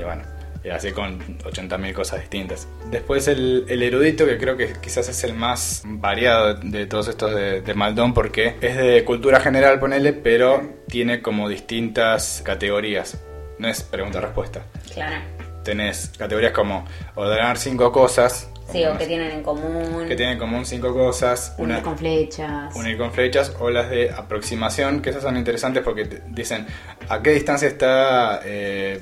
Y 0.00 0.02
bueno, 0.02 0.22
y 0.64 0.68
así 0.70 0.90
con 0.92 1.20
80.000 1.44 1.92
cosas 1.94 2.20
distintas. 2.20 2.66
Después 2.90 3.28
el, 3.28 3.66
el 3.68 3.82
erudito, 3.82 4.24
que 4.26 4.36
creo 4.38 4.56
que 4.56 4.72
quizás 4.80 5.08
es 5.08 5.22
el 5.24 5.34
más 5.34 5.82
variado 5.84 6.54
de, 6.54 6.70
de 6.78 6.86
todos 6.86 7.06
estos 7.08 7.34
de, 7.34 7.60
de 7.60 7.74
Maldón, 7.74 8.14
porque 8.14 8.56
es 8.60 8.76
de 8.76 9.04
cultura 9.04 9.40
general, 9.40 9.78
ponele, 9.78 10.12
pero 10.12 10.62
tiene 10.88 11.22
como 11.22 11.48
distintas 11.48 12.42
categorías. 12.44 13.18
No 13.58 13.68
es 13.68 13.82
pregunta-respuesta 13.82 14.62
Claro. 14.92 15.16
tenés 15.64 16.12
categorías 16.18 16.52
como 16.52 16.84
ordenar 17.14 17.58
cinco 17.58 17.92
cosas. 17.92 18.50
Sí, 18.72 18.84
o 18.84 18.98
que 18.98 19.06
tienen 19.06 19.30
en 19.30 19.42
común. 19.42 20.06
que 20.08 20.16
tienen 20.16 20.34
en 20.34 20.38
común 20.38 20.66
cinco 20.66 20.92
cosas. 20.92 21.54
Unir 21.58 21.76
Una, 21.76 21.82
con 21.82 21.96
flechas. 21.96 22.74
unir 22.74 22.98
con 22.98 23.12
flechas 23.12 23.52
o 23.60 23.70
las 23.70 23.88
de 23.90 24.10
aproximación, 24.10 25.00
que 25.02 25.10
esas 25.10 25.22
son 25.22 25.36
interesantes 25.36 25.82
porque 25.84 26.04
te 26.06 26.22
dicen 26.28 26.66
a 27.08 27.22
qué 27.22 27.30
distancia 27.30 27.68
está 27.68 28.40
eh, 28.44 28.98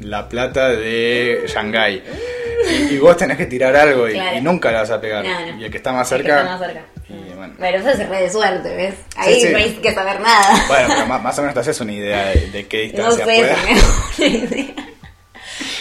la 0.00 0.28
plata 0.28 0.68
de 0.70 1.44
Shanghái. 1.48 2.02
Y, 2.70 2.94
y 2.94 2.98
vos 2.98 3.16
tenés 3.16 3.36
que 3.36 3.46
tirar 3.46 3.76
algo 3.76 4.08
y, 4.08 4.12
Claro. 4.12 4.38
y 4.38 4.40
nunca 4.40 4.70
la 4.72 4.80
vas 4.80 4.90
a 4.90 5.00
pegar. 5.00 5.24
No, 5.24 5.40
no. 5.52 5.60
Y 5.60 5.64
el 5.64 5.70
que 5.70 5.76
está 5.76 5.92
más 5.92 6.08
cerca. 6.08 6.38
está 6.38 6.50
más 6.56 6.60
cerca. 6.60 6.82
y 7.10 7.34
bueno. 7.34 7.54
Pero 7.58 7.78
eso 7.78 7.90
es 7.90 8.08
re 8.08 8.22
de 8.22 8.30
suerte, 8.30 8.74
¿ves? 8.74 8.94
Ahí 9.16 9.40
sí. 9.40 9.48
no 9.50 9.58
hay 9.58 9.72
que 9.74 9.92
saber 9.92 10.20
nada. 10.20 10.64
Bueno, 10.68 10.88
pero 10.88 11.06
más, 11.06 11.22
más 11.22 11.38
o 11.38 11.42
menos 11.42 11.54
te 11.54 11.60
haces 11.60 11.80
una 11.80 11.92
idea 11.92 12.26
de, 12.28 12.50
de 12.50 12.66
qué 12.66 12.92
no 12.96 13.14
distancia 13.14 13.24
sé, 13.26 13.40
pueda. 13.40 13.56
me 13.66 14.26
una 14.26 14.36
idea. 14.54 14.74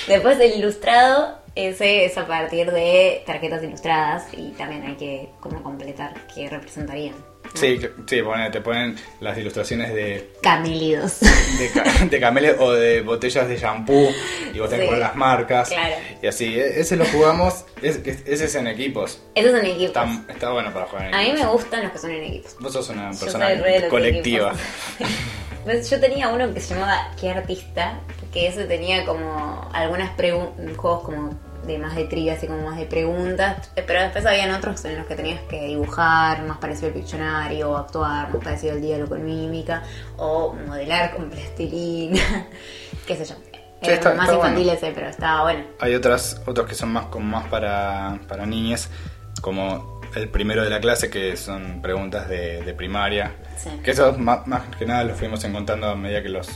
Después 0.07 0.39
el 0.39 0.53
ilustrado, 0.59 1.42
Ese 1.55 2.05
es 2.05 2.17
a 2.17 2.25
partir 2.25 2.71
de 2.71 3.21
tarjetas 3.27 3.63
ilustradas 3.63 4.25
y 4.33 4.51
también 4.51 4.83
hay 4.87 4.95
que 4.95 5.29
como 5.39 5.61
completar 5.61 6.13
qué 6.33 6.49
representarían. 6.49 7.13
Sí, 7.53 7.79
sí 8.07 8.21
te 8.51 8.61
ponen 8.61 8.95
las 9.19 9.37
ilustraciones 9.37 9.93
de 9.93 10.31
Camelidos. 10.41 11.19
de, 11.19 11.69
ca- 11.71 12.05
de 12.09 12.19
cameles 12.19 12.55
o 12.57 12.71
de 12.71 13.01
botellas 13.01 13.47
de 13.47 13.57
shampoo 13.57 14.09
y 14.51 14.57
vos 14.57 14.69
tenés 14.69 14.71
Sí, 14.71 14.77
que 14.79 14.85
poner 14.85 14.99
las 14.99 15.15
marcas 15.15 15.69
claro. 15.69 15.95
y 16.23 16.25
así. 16.27 16.59
E- 16.59 16.79
Ese 16.79 16.95
lo 16.95 17.05
jugamos, 17.05 17.65
es- 17.83 17.97
es- 18.07 18.23
ese 18.25 18.45
es 18.45 18.55
en 18.55 18.65
equipos. 18.67 19.21
esos 19.35 19.51
son 19.51 19.63
equipos. 19.65 19.87
Está, 19.87 20.33
está 20.33 20.51
bueno 20.51 20.73
para 20.73 20.85
jugar 20.87 21.07
en 21.09 21.13
A 21.13 21.17
mí 21.19 21.23
equipos. 21.25 21.41
me 21.45 21.51
gustan 21.51 21.83
los 21.83 21.91
que 21.91 21.97
son 21.99 22.11
en 22.11 22.23
equipos. 22.23 22.55
Vos 22.59 22.73
sos 22.73 22.89
una 22.89 23.11
persona 23.11 23.47
colectiva. 23.89 24.53
yo 25.65 25.99
tenía 25.99 26.29
uno 26.29 26.53
que 26.53 26.59
se 26.59 26.73
llamaba 26.75 27.11
¿Qué 27.19 27.29
artista? 27.31 27.99
Que 28.31 28.47
ese 28.47 28.65
tenía 28.65 29.05
como 29.05 29.69
algunas 29.73 30.11
juegos 30.17 31.03
como 31.03 31.31
de 31.65 31.77
más 31.77 31.95
de 31.95 32.03
trivia, 32.05 32.33
así 32.33 32.45
como 32.47 32.61
más 32.69 32.77
de 32.77 32.85
preguntas, 32.85 33.71
pero 33.87 34.01
después 34.01 34.25
habían 34.25 34.51
otros 34.51 34.83
en 34.83 34.97
los 34.97 35.07
que 35.07 35.15
tenías 35.15 35.39
que 35.49 35.65
dibujar, 35.67 36.43
más 36.43 36.57
parecido 36.57 36.87
al 36.87 36.93
Pictionary, 36.93 37.63
o 37.63 37.77
actuar, 37.77 38.33
más 38.33 38.43
parecido 38.43 38.73
al 38.73 38.81
diálogo 38.81 39.11
con 39.11 39.25
mímica, 39.25 39.81
o 40.17 40.53
modelar 40.67 41.15
con 41.15 41.29
plastilina, 41.29 42.19
qué 43.07 43.15
sé 43.15 43.25
yo. 43.25 43.35
Era 43.81 43.93
está- 43.95 44.13
más 44.13 44.25
está 44.25 44.35
infantil 44.35 44.63
bueno. 44.65 44.77
ese, 44.77 44.91
pero 44.93 45.07
estaba 45.07 45.43
bueno. 45.43 45.63
Hay 45.79 45.95
otras, 45.95 46.41
otros 46.45 46.67
que 46.67 46.75
son 46.75 46.89
más 46.91 47.05
como 47.05 47.25
más 47.27 47.47
para, 47.47 48.19
para 48.27 48.45
niñas, 48.45 48.89
como 49.41 49.92
el 50.15 50.29
primero 50.29 50.63
de 50.63 50.69
la 50.69 50.79
clase, 50.79 51.09
que 51.09 51.35
son 51.37 51.81
preguntas 51.81 52.27
de, 52.29 52.61
de 52.61 52.73
primaria. 52.73 53.31
Sí. 53.57 53.69
Que 53.83 53.91
eso 53.91 54.13
más, 54.17 54.45
más 54.47 54.63
que 54.77 54.85
nada 54.85 55.03
los 55.03 55.17
fuimos 55.17 55.43
encontrando 55.43 55.87
a 55.87 55.95
medida 55.95 56.21
que 56.21 56.29
los 56.29 56.49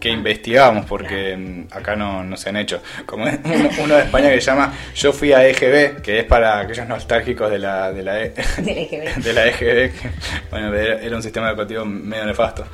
Que 0.00 0.10
investigamos, 0.10 0.84
porque 0.86 1.36
mm, 1.36 1.68
acá 1.76 1.96
no, 1.96 2.22
no 2.24 2.36
se 2.36 2.48
han 2.50 2.56
hecho. 2.56 2.82
Como 3.06 3.24
uno, 3.24 3.70
uno 3.84 3.94
de 3.96 4.02
España 4.02 4.30
que 4.30 4.40
se 4.40 4.46
llama 4.50 4.72
Yo 4.94 5.12
fui 5.12 5.32
a 5.32 5.46
EGB, 5.46 6.02
que 6.02 6.18
es 6.20 6.24
para 6.24 6.60
aquellos 6.60 6.86
nostálgicos 6.88 7.50
de 7.50 7.58
la, 7.58 7.92
de 7.92 8.02
la, 8.02 8.22
E- 8.22 8.34
de 8.58 9.32
la 9.32 9.46
EGB, 9.46 9.58
que, 10.00 10.10
bueno, 10.50 10.74
era, 10.74 11.00
era 11.00 11.16
un 11.16 11.22
sistema 11.22 11.48
educativo 11.50 11.84
medio 11.84 12.26
nefasto. 12.26 12.66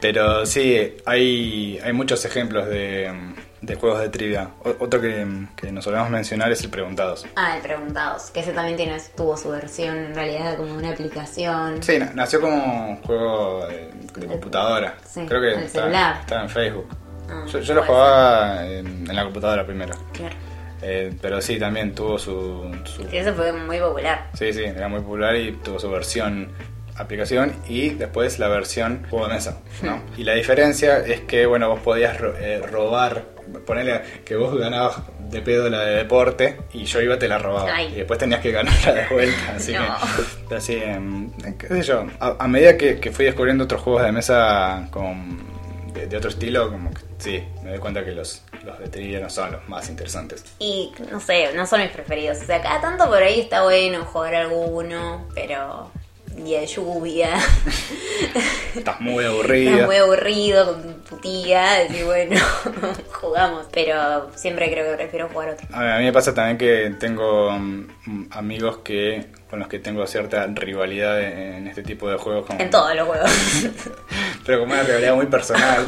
Pero 0.00 0.44
sí, 0.46 0.94
hay, 1.06 1.80
hay 1.82 1.92
muchos 1.92 2.24
ejemplos 2.24 2.68
de, 2.68 3.10
de 3.66 3.74
juegos 3.74 4.00
de 4.00 4.08
trivia. 4.08 4.50
O- 4.64 4.84
otro 4.84 5.00
que, 5.00 5.26
que 5.56 5.72
nos 5.72 5.84
solemos 5.84 6.08
mencionar 6.10 6.50
es 6.52 6.62
el 6.62 6.70
Preguntados. 6.70 7.26
Ah, 7.36 7.56
el 7.56 7.62
Preguntados, 7.62 8.30
que 8.30 8.40
ese 8.40 8.52
también 8.52 8.76
tiene, 8.76 8.96
tuvo 9.16 9.36
su 9.36 9.50
versión 9.50 9.96
en 9.96 10.14
realidad 10.14 10.56
como 10.56 10.74
una 10.74 10.90
aplicación. 10.90 11.82
Sí, 11.82 11.98
na- 11.98 12.12
nació 12.14 12.40
como 12.40 12.90
un 12.90 12.96
juego 13.02 13.66
de, 13.66 13.90
de 14.20 14.26
computadora. 14.26 14.94
Sí, 15.04 15.24
Creo 15.26 15.40
que 15.40 15.52
en 15.54 15.60
el 15.60 15.68
celular. 15.68 16.16
está 16.20 16.42
en 16.42 16.48
Facebook. 16.48 16.86
Ah, 17.28 17.44
yo 17.50 17.58
yo 17.60 17.74
lo 17.74 17.82
jugaba 17.84 18.64
en, 18.66 18.86
en 19.10 19.16
la 19.16 19.24
computadora 19.24 19.66
primero. 19.66 19.94
Claro. 20.12 20.34
Eh, 20.82 21.16
pero 21.20 21.40
sí, 21.40 21.58
también 21.58 21.94
tuvo 21.94 22.18
su, 22.18 22.70
su- 22.84 23.02
Sí, 23.08 23.16
eso 23.16 23.34
fue 23.34 23.50
muy 23.52 23.78
popular. 23.80 24.28
Sí, 24.34 24.52
sí, 24.52 24.62
era 24.62 24.88
muy 24.88 25.00
popular 25.00 25.34
y 25.34 25.52
tuvo 25.52 25.78
su 25.80 25.90
versión 25.90 26.50
aplicación 26.98 27.52
y 27.68 27.90
después 27.90 28.38
la 28.38 28.48
versión 28.48 29.06
juego 29.10 29.28
de 29.28 29.34
mesa, 29.34 29.58
¿no? 29.82 30.02
Y 30.16 30.24
la 30.24 30.34
diferencia 30.34 30.98
es 30.98 31.20
que, 31.20 31.46
bueno, 31.46 31.68
vos 31.68 31.80
podías 31.80 32.18
ro- 32.20 32.34
eh, 32.38 32.60
robar, 32.70 33.24
ponerle 33.66 34.00
que 34.24 34.36
vos 34.36 34.56
ganabas 34.58 34.96
de 35.18 35.40
pedo 35.42 35.68
la 35.68 35.80
de 35.82 35.94
deporte 35.96 36.56
y 36.72 36.84
yo 36.84 37.00
iba 37.00 37.18
te 37.18 37.28
la 37.28 37.38
robaba. 37.38 37.74
Ay. 37.74 37.88
Y 37.92 37.96
después 37.96 38.18
tenías 38.18 38.40
que 38.40 38.50
ganarla 38.52 38.92
de 38.92 39.06
vuelta, 39.08 39.52
así 39.56 39.72
No. 39.72 39.80
que... 39.80 40.22
Pero 40.48 40.60
sí, 40.60 40.76
em, 40.82 41.30
qué 41.58 41.68
sé 41.68 41.82
yo, 41.82 42.06
a, 42.20 42.36
a 42.38 42.48
medida 42.48 42.76
que, 42.76 42.98
que 43.00 43.10
fui 43.12 43.24
descubriendo 43.24 43.64
otros 43.64 43.82
juegos 43.82 44.02
de 44.04 44.12
mesa 44.12 44.86
con, 44.90 45.38
de, 45.92 46.06
de 46.06 46.16
otro 46.16 46.30
estilo, 46.30 46.70
como 46.70 46.90
que 46.92 47.00
sí, 47.18 47.44
me 47.64 47.70
doy 47.70 47.78
cuenta 47.80 48.04
que 48.04 48.12
los, 48.12 48.42
los 48.64 48.78
de 48.78 48.88
trivia 48.88 49.18
no 49.20 49.28
son 49.30 49.52
los 49.52 49.68
más 49.68 49.88
interesantes. 49.88 50.44
Y 50.60 50.92
no 51.10 51.18
sé, 51.20 51.52
no 51.54 51.66
son 51.66 51.80
mis 51.82 51.90
preferidos. 51.90 52.38
O 52.42 52.44
sea, 52.46 52.62
cada 52.62 52.80
tanto 52.80 53.06
por 53.06 53.22
ahí 53.22 53.40
está 53.40 53.62
bueno 53.64 54.04
jugar 54.04 54.34
alguno, 54.36 55.26
pero 55.34 55.90
día 56.44 56.60
de 56.60 56.66
lluvia, 56.66 57.30
Estás 58.74 59.00
muy 59.00 59.24
aburrida. 59.24 59.70
estás 59.70 59.86
muy 59.86 59.96
aburrido 59.96 60.66
con 60.66 61.04
tu 61.04 61.16
tía, 61.16 61.72
decir 61.80 62.04
bueno, 62.04 62.40
jugamos. 63.12 63.66
Pero 63.72 64.30
siempre 64.34 64.70
creo 64.70 64.90
que 64.90 64.96
prefiero 64.96 65.28
jugar 65.28 65.50
otro. 65.50 65.66
A 65.72 65.98
mí, 65.98 66.04
me 66.04 66.12
pasa 66.12 66.34
también 66.34 66.58
que 66.58 66.94
tengo 66.98 67.50
mm, 67.52 68.28
amigos 68.30 68.78
que 68.78 69.26
con 69.48 69.60
los 69.60 69.68
que 69.68 69.78
tengo 69.78 70.06
cierta 70.06 70.46
rivalidad 70.46 71.22
en 71.22 71.68
este 71.68 71.82
tipo 71.82 72.10
de 72.10 72.18
juegos. 72.18 72.46
Como, 72.46 72.60
En 72.60 72.70
todos 72.70 72.94
los 72.94 73.06
juegos. 73.06 73.30
Pero 74.46 74.60
como 74.60 74.72
una 74.72 74.82
rivalidad 74.82 75.14
muy 75.14 75.26
personal, 75.26 75.86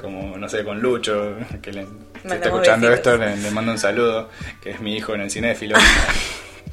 como, 0.00 0.36
no 0.36 0.48
sé, 0.48 0.64
con 0.64 0.80
Lucho, 0.80 1.36
que 1.62 1.72
le, 1.72 1.84
si 1.84 2.28
está 2.28 2.46
escuchando 2.46 2.88
besitos. 2.88 3.14
esto, 3.14 3.24
le, 3.24 3.36
le 3.36 3.50
mando 3.50 3.72
un 3.72 3.78
saludo, 3.78 4.28
que 4.60 4.70
es 4.70 4.80
mi 4.80 4.96
hijo 4.96 5.14
en 5.14 5.22
el 5.22 5.30
cinéfilo. 5.30 5.76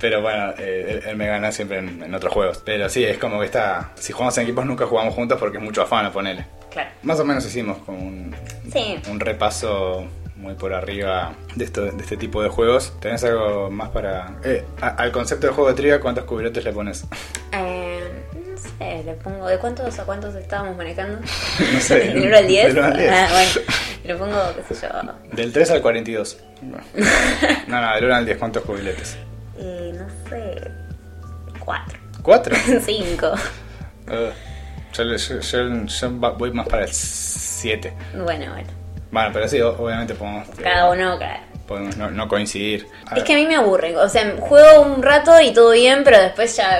Pero 0.03 0.21
bueno, 0.21 0.53
eh, 0.57 0.85
él, 1.01 1.09
él 1.11 1.15
me 1.15 1.27
gana 1.27 1.49
siempre 1.53 1.77
en, 1.77 2.03
en 2.03 2.13
otros 2.13 2.33
juegos. 2.33 2.61
Pero 2.65 2.89
sí, 2.89 3.05
es 3.05 3.17
como 3.17 3.39
que 3.39 3.45
está... 3.45 3.91
Si 3.95 4.11
jugamos 4.11 4.37
en 4.37 4.43
equipos 4.43 4.65
nunca 4.65 4.85
jugamos 4.85 5.13
juntos 5.13 5.39
porque 5.39 5.59
es 5.59 5.63
mucho 5.63 5.81
afán 5.81 6.05
a 6.05 6.11
ponerle. 6.11 6.45
claro. 6.71 6.89
Más 7.03 7.17
o 7.21 7.23
menos 7.23 7.45
hicimos 7.45 7.77
como 7.85 7.99
un, 7.99 8.35
Sí. 8.69 8.99
un 9.09 9.21
repaso 9.21 10.05
muy 10.35 10.55
por 10.55 10.73
arriba 10.73 11.31
de, 11.55 11.63
esto, 11.63 11.83
de 11.85 12.03
este 12.03 12.17
tipo 12.17 12.43
de 12.43 12.49
juegos. 12.49 12.99
¿Tenés 12.99 13.23
algo 13.23 13.71
más 13.71 13.91
para...? 13.91 14.35
eh, 14.43 14.65
a- 14.81 14.89
al 14.89 15.13
concepto 15.13 15.47
de 15.47 15.53
juego 15.53 15.69
de 15.69 15.75
trivia, 15.77 16.01
¿cuántos 16.01 16.25
cubiletes 16.25 16.65
le 16.65 16.73
pones? 16.73 17.05
Eh, 17.53 18.01
no 18.35 18.57
sé, 18.57 19.03
le 19.05 19.13
pongo. 19.13 19.47
¿De 19.47 19.57
cuántos 19.57 19.97
a 19.99 20.03
cuántos 20.03 20.35
estábamos 20.35 20.75
manejando? 20.75 21.19
No 21.73 21.79
sé. 21.79 21.99
¿Del 22.13 22.27
1 22.27 22.37
al 22.39 22.47
10? 22.47 22.67
Del 22.67 22.77
uno 22.77 22.87
al 22.87 22.97
diez. 22.97 23.11
Ah, 23.13 23.27
bueno. 23.31 23.67
Le 24.03 24.15
pongo, 24.15 24.37
qué 24.67 24.75
sé 24.75 24.85
yo. 24.91 25.13
Del 25.33 25.53
3 25.53 25.71
al 25.71 25.81
42. 25.81 26.37
No, 27.67 27.79
no, 27.81 27.95
del 27.95 28.03
1 28.05 28.15
al 28.15 28.25
10, 28.25 28.37
¿cuántos 28.37 28.63
cubiletes? 28.63 29.17
Eh, 29.57 29.93
no 29.97 30.07
sé. 30.29 30.61
Cuatro. 31.59 31.99
¿Cuatro? 32.21 32.55
Cinco. 32.85 33.33
Uh, 34.07 34.31
yo, 34.93 35.03
yo- 35.03 35.39
yo- 35.85 36.09
voy 36.37 36.51
más 36.51 36.67
para 36.67 36.83
el 36.83 36.93
7. 36.93 37.93
Bueno, 38.23 38.51
bueno. 38.51 38.69
Bueno, 39.11 39.29
pero 39.31 39.47
sí, 39.47 39.61
obviamente 39.61 40.15
podemos, 40.15 40.47
Cada 40.61 40.89
uno, 40.89 41.17
cada... 41.19 41.41
podemos 41.67 41.95
no, 41.97 42.09
no 42.09 42.27
coincidir. 42.27 42.87
A 43.05 43.15
Es 43.15 43.23
que 43.23 43.33
a 43.33 43.35
mí 43.37 43.45
me 43.45 43.55
aburre. 43.55 43.95
O 43.97 44.09
sea, 44.09 44.35
juego 44.39 44.81
un 44.81 45.03
rato 45.03 45.39
y 45.39 45.53
todo 45.53 45.71
bien, 45.71 46.03
pero 46.03 46.19
después 46.19 46.55
ya 46.57 46.79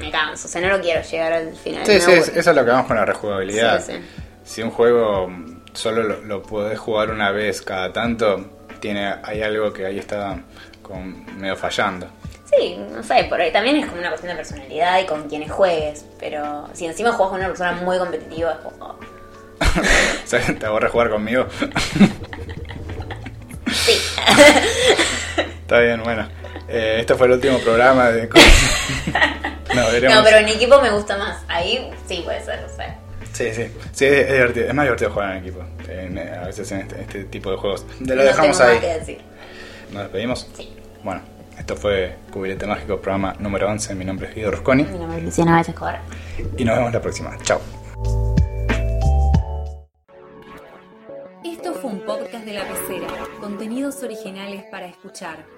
me 0.00 0.10
canso. 0.10 0.48
O 0.48 0.50
sea, 0.50 0.60
no 0.62 0.68
lo 0.68 0.80
quiero 0.80 1.02
llegar 1.02 1.32
al 1.34 1.54
final. 1.54 1.84
Sí, 1.86 2.00
sí, 2.00 2.12
es- 2.12 2.28
eso 2.28 2.50
es 2.50 2.56
lo 2.56 2.64
que 2.64 2.70
vamos 2.70 2.86
con 2.86 2.96
la 2.96 3.04
rejugabilidad. 3.04 3.80
Sí, 3.84 3.92
sí. 3.92 4.00
Si 4.44 4.62
un 4.62 4.70
juego 4.70 5.30
solo 5.74 6.02
lo, 6.02 6.22
lo 6.22 6.42
podés 6.42 6.78
jugar 6.78 7.10
una 7.10 7.30
vez 7.30 7.60
cada 7.62 7.92
tanto, 7.92 8.58
tiene 8.80 9.14
hay 9.22 9.42
algo 9.42 9.72
que 9.72 9.84
ahí 9.86 9.98
está 9.98 10.38
con, 10.86 11.24
medio 11.38 11.56
fallando. 11.56 12.08
Sí, 12.56 12.76
no 12.90 13.02
sé, 13.02 13.24
por 13.28 13.40
ahí 13.40 13.52
también 13.52 13.76
es 13.76 13.86
como 13.86 13.98
una 13.98 14.08
cuestión 14.10 14.30
de 14.30 14.36
personalidad 14.36 15.00
y 15.00 15.06
con 15.06 15.28
quienes 15.28 15.50
juegues. 15.50 16.04
Pero 16.18 16.68
si 16.72 16.86
encima 16.86 17.10
juegas 17.12 17.30
con 17.30 17.38
una 17.40 17.48
persona 17.48 17.72
muy 17.72 17.98
competitiva, 17.98 18.52
es 18.52 18.58
como. 18.58 18.86
oh, 19.60 20.54
¿Te 20.58 20.66
aburre 20.66 20.88
jugar 20.88 21.10
conmigo? 21.10 21.46
Sí. 23.72 23.98
Está 25.62 25.80
bien, 25.80 26.02
bueno. 26.02 26.28
Eh, 26.68 26.98
este 27.00 27.14
fue 27.14 27.26
el 27.26 27.34
último 27.34 27.58
programa 27.58 28.10
de... 28.10 28.28
no, 29.74 29.86
veremos. 29.92 30.16
No, 30.16 30.24
pero 30.24 30.36
en 30.38 30.48
equipo 30.48 30.80
me 30.80 30.90
gusta 30.90 31.16
más. 31.18 31.42
Ahí 31.48 31.90
sí 32.08 32.22
puede 32.24 32.42
ser, 32.44 32.64
o 32.64 32.68
sea. 32.74 32.98
Sí, 33.32 33.52
sí. 33.52 33.70
Sí, 33.92 34.04
es, 34.06 34.12
es 34.26 34.32
divertido. 34.32 34.66
Es 34.68 34.74
más 34.74 34.84
divertido 34.84 35.10
jugar 35.10 35.32
en 35.32 35.36
equipo. 35.38 35.64
en- 35.88 36.18
a 36.18 36.46
veces 36.46 36.70
en 36.72 36.80
este, 36.80 37.00
este 37.00 37.24
tipo 37.24 37.50
de 37.50 37.56
juegos. 37.56 37.84
De 38.00 38.14
lo 38.16 38.22
no 38.22 38.28
dejamos 38.28 38.56
tengo 38.58 38.70
ahí. 38.70 38.76
más 38.76 38.84
que 38.84 38.98
decir. 38.98 39.20
¿Nos 39.92 40.02
despedimos? 40.02 40.48
Sí. 40.56 40.72
Bueno, 41.02 41.20
esto 41.58 41.76
fue 41.76 42.16
Cubilete 42.32 42.66
Mágico, 42.66 43.00
programa 43.00 43.34
número 43.38 43.68
11. 43.68 43.94
Mi 43.94 44.04
nombre 44.04 44.28
es 44.28 44.34
Guido 44.34 44.50
Rusconi. 44.50 44.84
Mi 44.84 44.98
nombre 44.98 45.18
es 45.18 45.24
Luciana 45.24 45.52
Valles 45.52 45.68
Escobar. 45.68 46.00
Y 46.56 46.64
nos 46.64 46.76
vemos 46.76 46.92
la 46.92 47.00
próxima. 47.00 47.36
Chao. 47.42 47.60
Esto 51.44 51.74
fue 51.74 51.90
un 51.90 52.00
podcast 52.00 52.44
de 52.44 52.52
la 52.54 52.64
pecera. 52.66 53.06
Contenidos 53.40 54.02
originales 54.02 54.64
para 54.70 54.86
escuchar. 54.86 55.55